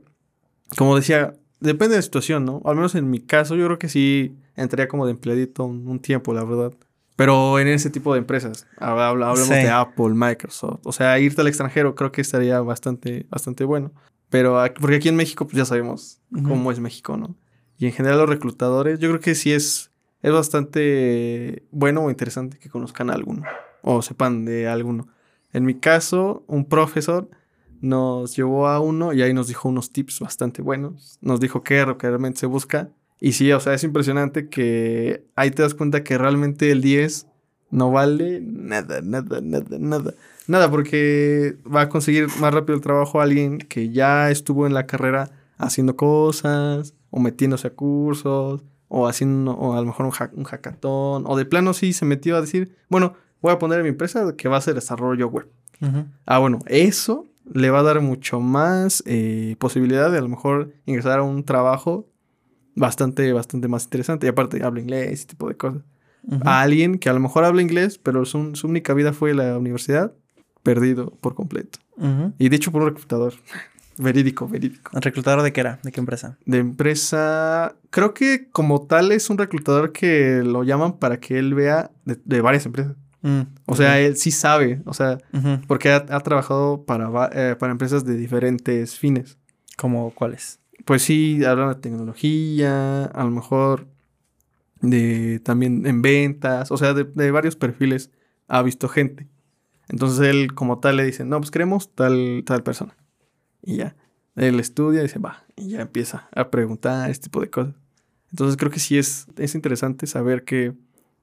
[0.77, 2.62] como decía, depende de la situación, ¿no?
[2.65, 5.99] Al menos en mi caso, yo creo que sí entraría como de empleadito un, un
[5.99, 6.73] tiempo, la verdad.
[7.15, 9.53] Pero en ese tipo de empresas, habla- habla- hablamos Sí.
[9.55, 13.91] de Apple, Microsoft, o sea, irte al extranjero creo que estaría bastante, bastante bueno.
[14.29, 17.36] Pero aquí- porque aquí en México, pues ya sabemos cómo es México, ¿no?
[17.77, 22.58] Y en general los reclutadores, yo creo que sí es, es bastante bueno o interesante
[22.60, 23.43] que conozcan a alguno
[23.82, 25.08] o sepan de alguno.
[25.51, 27.29] En mi caso, un profesor
[27.82, 31.18] nos llevó a uno y ahí nos dijo unos tips bastante buenos.
[31.22, 32.89] Nos dijo qué es lo que realmente se busca.
[33.20, 37.28] Y sí, o sea, es impresionante que ahí te das cuenta que realmente el 10
[37.72, 40.13] no vale nada, nada, nada, nada.
[40.48, 44.88] Nada, porque va a conseguir más rápido el trabajo alguien que ya estuvo en la
[44.88, 50.34] carrera haciendo cosas, o metiéndose a cursos, o haciendo, o a lo mejor un, hack-
[50.36, 53.84] un hackathon, o de plano sí se metió a decir, bueno, voy a poner en
[53.84, 55.48] mi empresa que va a ser desarrollo web.
[55.82, 56.06] Ujú.
[56.26, 60.74] Ah, bueno, eso le va a dar mucho más eh, posibilidad de a lo mejor
[60.86, 62.08] ingresar a un trabajo
[62.76, 64.26] bastante, bastante más interesante.
[64.26, 65.84] Y aparte habla inglés, ese tipo de cosas.
[66.44, 69.58] A alguien que a lo mejor habla inglés, pero su, su única vida fue la
[69.58, 70.14] universidad,
[70.64, 71.80] perdido por completo.
[72.38, 73.34] Y dicho por un reclutador.
[73.98, 74.92] Verídico, verídico.
[74.98, 75.80] ¿Reclutador de qué era?
[75.84, 76.38] ¿De qué empresa?
[76.46, 81.54] De empresa, creo que como tal es un reclutador que lo llaman para que él
[81.54, 82.96] vea de, de varias empresas.
[83.21, 85.17] Mm, O sea, él sí sabe, o sea,
[85.67, 89.38] porque ha, ha trabajado para, eh, para empresas de diferentes fines.
[89.77, 90.60] ¿Cómo cuáles?
[90.86, 93.88] Pues sí, hablan de tecnología, a lo mejor
[94.82, 98.12] de también en ventas, o sea, de, de varios perfiles
[98.47, 99.27] ha visto gente.
[99.89, 102.95] Entonces él como tal le dice, no, pues queremos tal, tal persona.
[103.62, 103.95] Y ya,
[104.36, 107.75] él estudia y dice, va, y ya empieza a preguntar este tipo de cosas.
[108.32, 110.73] Entonces creo que sí es, es interesante saber que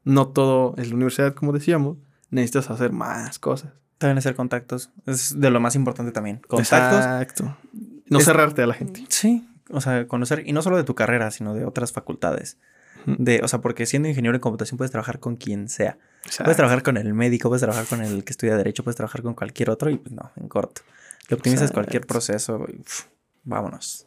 [0.06, 1.98] no todo en la universidad, como decíamos,
[2.30, 3.72] necesitas hacer más cosas.
[4.00, 4.90] Deben ser contactos.
[5.04, 6.40] Es de lo más importante también.
[6.48, 7.00] Contactos.
[7.00, 7.56] Exacto.
[8.08, 9.04] No Es- cerrarte a la gente.
[9.08, 9.46] Sí.
[9.70, 12.56] O sea, conocer, y no solo de tu carrera, sino de otras facultades.
[13.06, 15.96] De, o sea, porque siendo ingeniero en computación puedes trabajar con quien sea.
[16.24, 16.44] Exacto.
[16.44, 19.34] Puedes trabajar con el médico, puedes trabajar con el que estudia derecho, puedes trabajar con
[19.34, 20.82] cualquier otro y pues no, en corto.
[21.28, 22.82] Le optimizas cualquier proceso y
[23.44, 24.06] vámonos.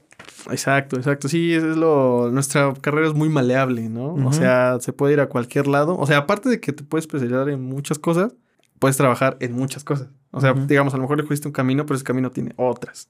[0.52, 1.28] Exacto, exacto.
[1.30, 2.30] Sí, es lo.
[2.32, 4.14] Nuestra carrera es muy maleable, ¿no?
[4.14, 5.98] O sea, se puede ir a cualquier lado.
[5.98, 8.34] O sea, aparte de que te puedes especializar en muchas cosas,
[8.80, 10.10] puedes trabajar en muchas cosas.
[10.32, 13.10] O sea, digamos, a lo mejor le cogiste un camino, pero ese camino tiene otras.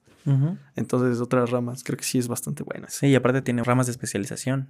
[0.75, 2.93] Entonces, otras ramas, creo que sí es bastante buenas.
[2.93, 4.69] Sí, y aparte tiene ramas de especialización,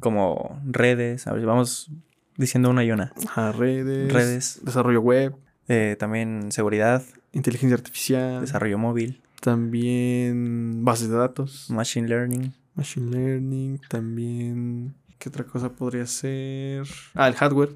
[0.00, 1.26] como redes.
[1.26, 1.90] A ver, vamos
[2.36, 3.12] diciendo una y una.
[3.26, 4.12] Ajá, redes.
[4.12, 4.60] Redes.
[4.62, 5.34] Desarrollo web.
[5.68, 7.02] Eh, también seguridad,
[7.32, 8.40] Inteligencia artificial.
[8.42, 11.68] desarrollo móvil, También bases de datos.
[11.68, 12.52] machine learning.
[12.74, 13.80] Machine learning.
[13.88, 14.94] También.
[15.18, 16.84] ¿Qué otra cosa podría ser?
[17.14, 17.70] Ah, el hardware.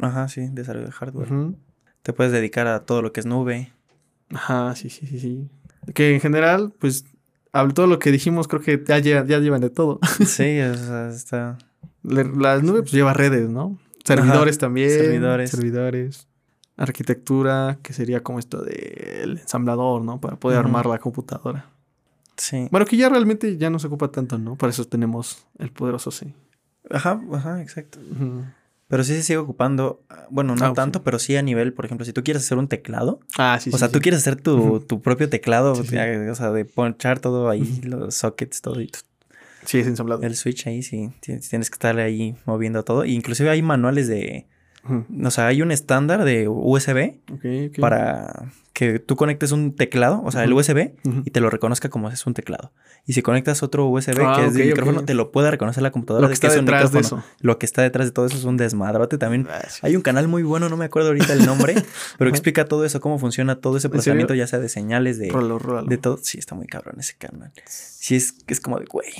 [0.00, 1.32] Ajá, sí, desarrollo de hardware.
[1.32, 1.56] Ujú.
[2.02, 3.72] Te puedes dedicar a todo lo que es nube.
[4.30, 5.48] Ajá, sí, sí, sí, sí.
[5.94, 7.04] Que en general, pues,
[7.74, 10.00] todo lo que dijimos, creo que ya, lle- ya llevan de todo.
[10.26, 11.58] Sí, o sea, está.
[12.02, 13.78] Las nubes, pues, lleva redes, ¿no?
[14.04, 14.90] Servidores también.
[14.90, 15.50] servidores.
[15.50, 16.28] Servidores.
[16.76, 20.20] Arquitectura, que sería como esto del ensamblador, ¿no?
[20.20, 21.70] Para poder armar la computadora.
[22.36, 22.66] Sí.
[22.70, 24.56] Bueno, que ya realmente ya no se ocupa tanto, ¿no?
[24.56, 26.34] Para eso tenemos el poderoso sí.
[26.90, 27.98] Ajá, ajá, exacto.
[28.88, 30.02] Pero sí se sigue ocupando.
[30.10, 31.02] ah, Bueno, no Ah, tanto, sí.
[31.04, 33.20] pero sí a nivel, por ejemplo, si tú quieres hacer un teclado.
[33.38, 33.92] Ah, sí, o sí, sea, sí.
[33.94, 35.72] tú quieres hacer tu, tu propio teclado.
[35.72, 38.90] O sea, de ponchar todo ahí, los sockets, todo y
[39.64, 40.22] Sí, es ensamblado.
[40.22, 41.10] el switch ahí, sí.
[41.20, 43.04] ti- Tienes que estar ahí moviendo todo.
[43.04, 44.46] E inclusive hay manuales de.
[45.24, 47.14] O sea, hay un estándar de USB
[47.80, 50.52] para que tú conectes un teclado, o sea, el.
[50.52, 50.92] USB,
[51.24, 52.72] y te lo reconozca como es un teclado.
[53.06, 55.90] Y si conectas otro USB Ah, que es de micrófono, te lo puede reconocer la
[55.90, 57.22] computadora Lo de que está es detrás de eso.
[57.40, 59.46] Lo que está detrás de todo eso es un desmadrote también.
[59.82, 61.74] Hay un canal muy bueno, no me acuerdo ahorita el nombre,
[62.18, 65.32] pero explica todo eso, cómo funciona todo ese procesamiento, ya sea de señales, de,
[65.86, 66.18] de todo.
[66.22, 67.52] Sí, está muy cabrón ese canal.
[67.66, 69.12] Sí, es, es como de, güey,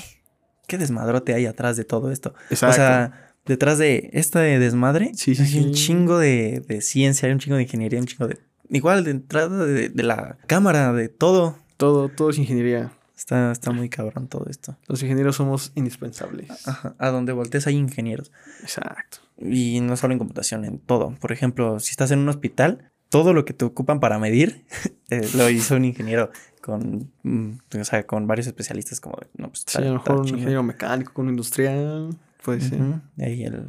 [0.66, 2.34] qué desmadrote hay atrás de todo esto.
[2.50, 2.72] Exacto.
[2.72, 7.26] O sea, detrás de esta de desmadre, Sí, sí, hay un chingo de, de ciencia,
[7.26, 8.38] hay un chingo de ingeniería, un chingo de...
[8.70, 11.58] Igual de entrada de, de la cámara, de todo.
[11.76, 12.92] todo, todo es ingeniería.
[13.16, 14.76] Está, está muy cabrón todo esto.
[14.88, 16.66] Los ingenieros somos indispensables.
[16.66, 16.94] Ajá.
[16.98, 18.32] A donde voltees hay ingenieros.
[18.62, 19.18] Exacto.
[19.38, 21.14] Y no solo en computación, en todo.
[21.20, 24.66] Por ejemplo, si estás en un hospital, todo lo que te ocupan para medir
[25.10, 26.30] eh, lo hizo un ingeniero
[26.60, 30.20] con, mm, o sea, con varios especialistas como, de, no, pues Sí, a lo mejor
[30.20, 32.18] un ingeniero mecánico con un industrial.
[32.60, 32.80] Ser.
[32.80, 33.00] Ujú.
[33.20, 33.66] Ahí el,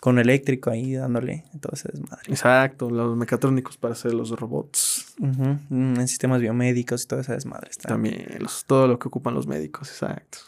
[0.00, 2.24] con eléctrico ahí dándole todo ese desmadre.
[2.28, 2.90] Exacto.
[2.90, 5.14] Los mecatrónicos para hacer los robots.
[5.18, 7.70] Mm, En sistemas biomédicos y todo ese desmadre.
[7.70, 7.88] Está.
[7.88, 9.88] También los, todo lo que ocupan los médicos.
[9.90, 10.38] Exacto.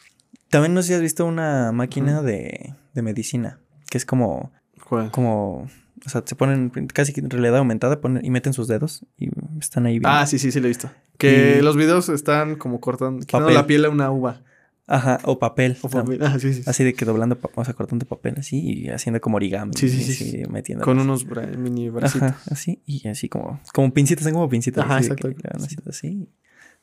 [0.51, 3.59] También no sé si has visto una máquina de, de medicina,
[3.91, 4.53] que es como,
[4.89, 5.11] ¿Cuál?
[5.11, 5.63] como,
[6.05, 9.87] o sea, se ponen casi en realidad aumentada ponen, y meten sus dedos y están
[9.87, 10.09] ahí viendo.
[10.11, 10.89] Ah, sí, sí, sí, lo he visto.
[11.19, 14.43] Que Y- los videos están como cortando, quitando la piel a una uva.
[14.89, 15.77] Ajá, o papel.
[15.83, 16.23] O papel.
[16.23, 16.63] Ah, sí, sí.
[16.63, 16.71] sí.
[16.71, 19.73] Así de que doblando, o sea, cortando papel así y haciendo como origami.
[19.75, 20.85] Sí, sí, sí, así metiendo.
[20.85, 22.31] Con unos bra- mini bracitos.
[22.31, 24.85] Ajá, así y así como, como pincitas, son como pincitas.
[24.85, 25.29] Ajá, así exacto.
[25.59, 26.29] haciendo así.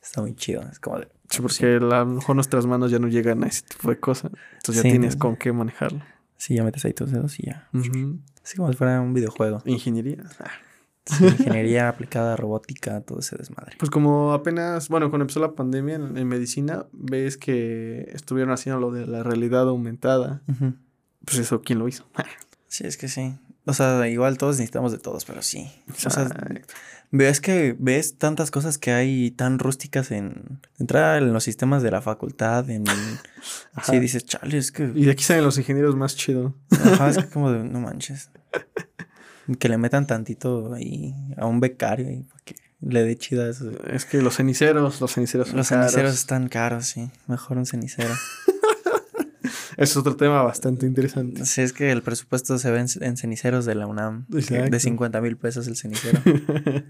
[0.02, 0.62] Está muy chido.
[0.70, 1.08] Es como de.
[1.30, 4.32] Sí, porque a lo mejor nuestras manos ya no llegan a ese tipo de cosas.
[4.58, 5.20] Entonces ya tienes no.
[5.20, 6.02] con qué manejarlo.
[6.36, 7.70] Sí, ya metes ahí tus dedos y ya.
[8.44, 9.62] Así como si fuera un videojuego.
[9.66, 10.18] Ingeniería.
[10.42, 10.52] Ah.
[11.06, 13.76] Sí, ingeniería aplicada, robótica, todo ese desmadre.
[13.78, 18.80] Pues como apenas, bueno, cuando empezó la pandemia en, en medicina, ves que estuvieron haciendo
[18.80, 20.42] lo de la realidad aumentada.
[21.26, 22.06] Pues eso, ¿quién lo hizo?
[22.68, 23.36] Sí, es que sí.
[23.66, 25.72] O sea, igual todos necesitamos de todos, pero sí.
[26.06, 26.28] O sea,
[27.12, 31.92] ves que ves tantas cosas que hay tan rústicas en entrar en los sistemas de
[31.92, 32.84] la facultad, en
[33.84, 36.54] sí dices, chale, es que Y de aquí salen los ingenieros más chidos.
[36.72, 38.32] ajá, es que como de no manches.
[39.60, 43.72] Que le metan tantito ahí a un becario y para que le dé chida eso.
[43.88, 45.92] Es que los ceniceros, los ceniceros son Los caros.
[45.92, 47.10] ceniceros están caros, sí.
[47.28, 48.14] Mejor un cenicero.
[49.76, 51.46] Es otro tema bastante interesante.
[51.48, 54.28] Sí, es que el presupuesto se ve en, en ceniceros de la UNAM.
[54.32, 54.70] Exacto.
[54.70, 56.22] De 50 mil pesos el cenicero.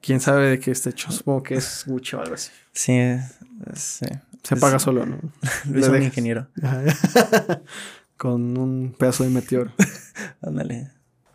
[0.00, 1.12] ¿Quién sabe de qué está hecho?
[1.12, 2.50] Supongo que es mucho o algo así.
[2.72, 3.24] Sí, es-
[3.72, 4.06] es- sí.
[4.42, 5.18] Se Es- paga solo, ¿no?
[5.78, 6.48] Hizo un ingeniero.
[8.16, 9.72] Con un pedazo de meteoro.
[10.40, 10.90] Ándale.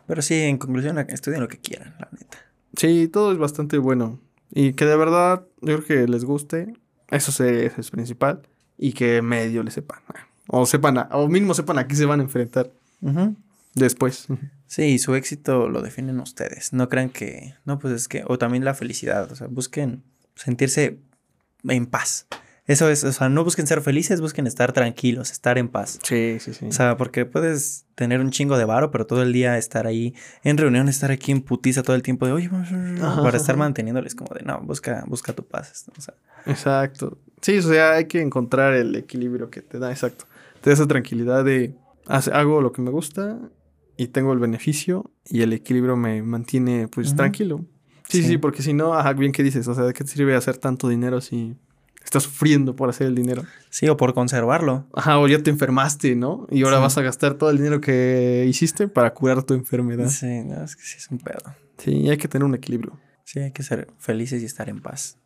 [0.06, 2.38] Pero sí, en conclusión, estudien lo que quieran, la neta.
[2.76, 4.20] Sí, todo es bastante bueno.
[4.50, 6.74] Y que de verdad, yo creo que les guste.
[7.10, 8.42] Eso eso es principal.
[8.76, 10.00] Y que medio le sepan.
[10.48, 12.70] O sepan, a- o mínimo sepan a qué se van a enfrentar
[13.74, 14.26] después.
[14.66, 16.72] Sí, su éxito lo definen ustedes.
[16.72, 17.54] No crean que.
[17.64, 18.24] No, pues es que.
[18.26, 19.30] O también la felicidad.
[19.30, 20.02] O sea, busquen
[20.34, 20.98] sentirse
[21.68, 22.26] en paz.
[22.66, 23.04] Eso es.
[23.04, 25.98] O sea, no busquen ser felices, busquen estar tranquilos, estar en paz.
[26.02, 26.66] Sí, sí, sí.
[26.66, 30.14] O sea, porque puedes tener un chingo de varo, pero todo el día estar ahí
[30.42, 33.64] en reunión, estar aquí en putiza todo el tiempo de, oye, Ajá, para estar ajá.
[33.64, 35.84] manteniéndoles como de, no, busca, busca tu paz.
[35.96, 36.14] O sea,
[36.46, 37.18] Exacto.
[37.42, 40.24] Sí, o sea, hay que encontrar el equilibrio que te da, exacto.
[40.62, 41.74] Te da esa tranquilidad de
[42.06, 43.38] hace- hago lo que me gusta
[43.98, 47.66] y tengo el beneficio y el equilibrio me mantiene pues tranquilo.
[48.08, 48.38] Sí, sí, Sí.
[48.38, 50.88] porque si no, ajá, bien que dices, o sea, ¿de qué te sirve hacer tanto
[50.88, 51.56] dinero si
[52.04, 53.44] estás sufriendo por hacer el dinero?
[53.70, 54.86] sí, o por conservarlo.
[54.94, 56.46] Ajá, o ya te enfermaste, ¿no?
[56.50, 56.82] Y ahora Sí.
[56.82, 60.08] vas a gastar todo el dinero que hiciste para curar tu enfermedad.
[60.08, 61.54] Sí, no, es que sí es un pedo.
[61.78, 62.98] Sí, hay que tener un equilibrio.
[63.24, 65.18] Sí, hay que ser felices y estar en paz.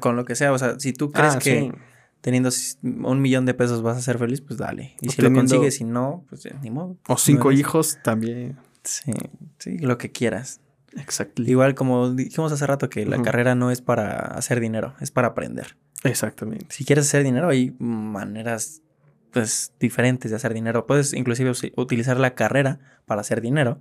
[0.00, 1.72] Con lo que sea, o sea, si tú crees Ah, que sí.
[2.20, 2.50] teniendo
[2.82, 4.96] un millón de pesos vas a ser feliz, pues dale.
[5.00, 6.96] Y O si lo consigues, si no, pues ni modo.
[7.08, 8.56] O cinco No hijos también.
[8.82, 9.12] Sí,
[9.58, 10.60] sí, lo que quieras.
[10.96, 11.42] Exacto.
[11.42, 15.28] Igual como dijimos hace rato que la carrera no es para hacer dinero, es para
[15.28, 15.76] aprender.
[16.04, 16.66] Exactamente.
[16.70, 18.82] Si quieres hacer dinero, hay maneras
[19.32, 20.86] pues diferentes de hacer dinero.
[20.86, 23.78] Puedes inclusive usi- utilizar la carrera para hacer dinero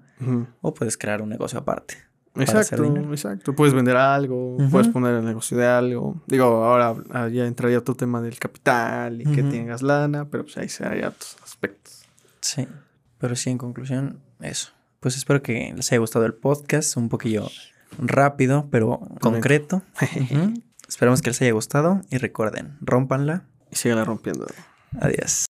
[0.61, 1.95] o puedes crear un negocio aparte.
[2.36, 3.53] Exacto, exacto.
[3.53, 6.22] Puedes vender algo, puedes poner el negocio de algo.
[6.28, 10.57] Digo, ahora ah, ya entraría otro tema del capital y que tengas lana, pero pues
[10.57, 12.05] ahí se haría otros aspectos.
[12.39, 12.65] Sí,
[13.17, 14.69] pero sí, en conclusión, eso.
[15.01, 17.49] Pues espero que les haya gustado el podcast, un poquillo
[17.99, 19.82] rápido, pero concreto.
[20.91, 23.45] Esperamos que les haya gustado y recuerden, rompanla.
[23.71, 24.45] Y síguela rompiendo.
[24.99, 25.47] Adiós.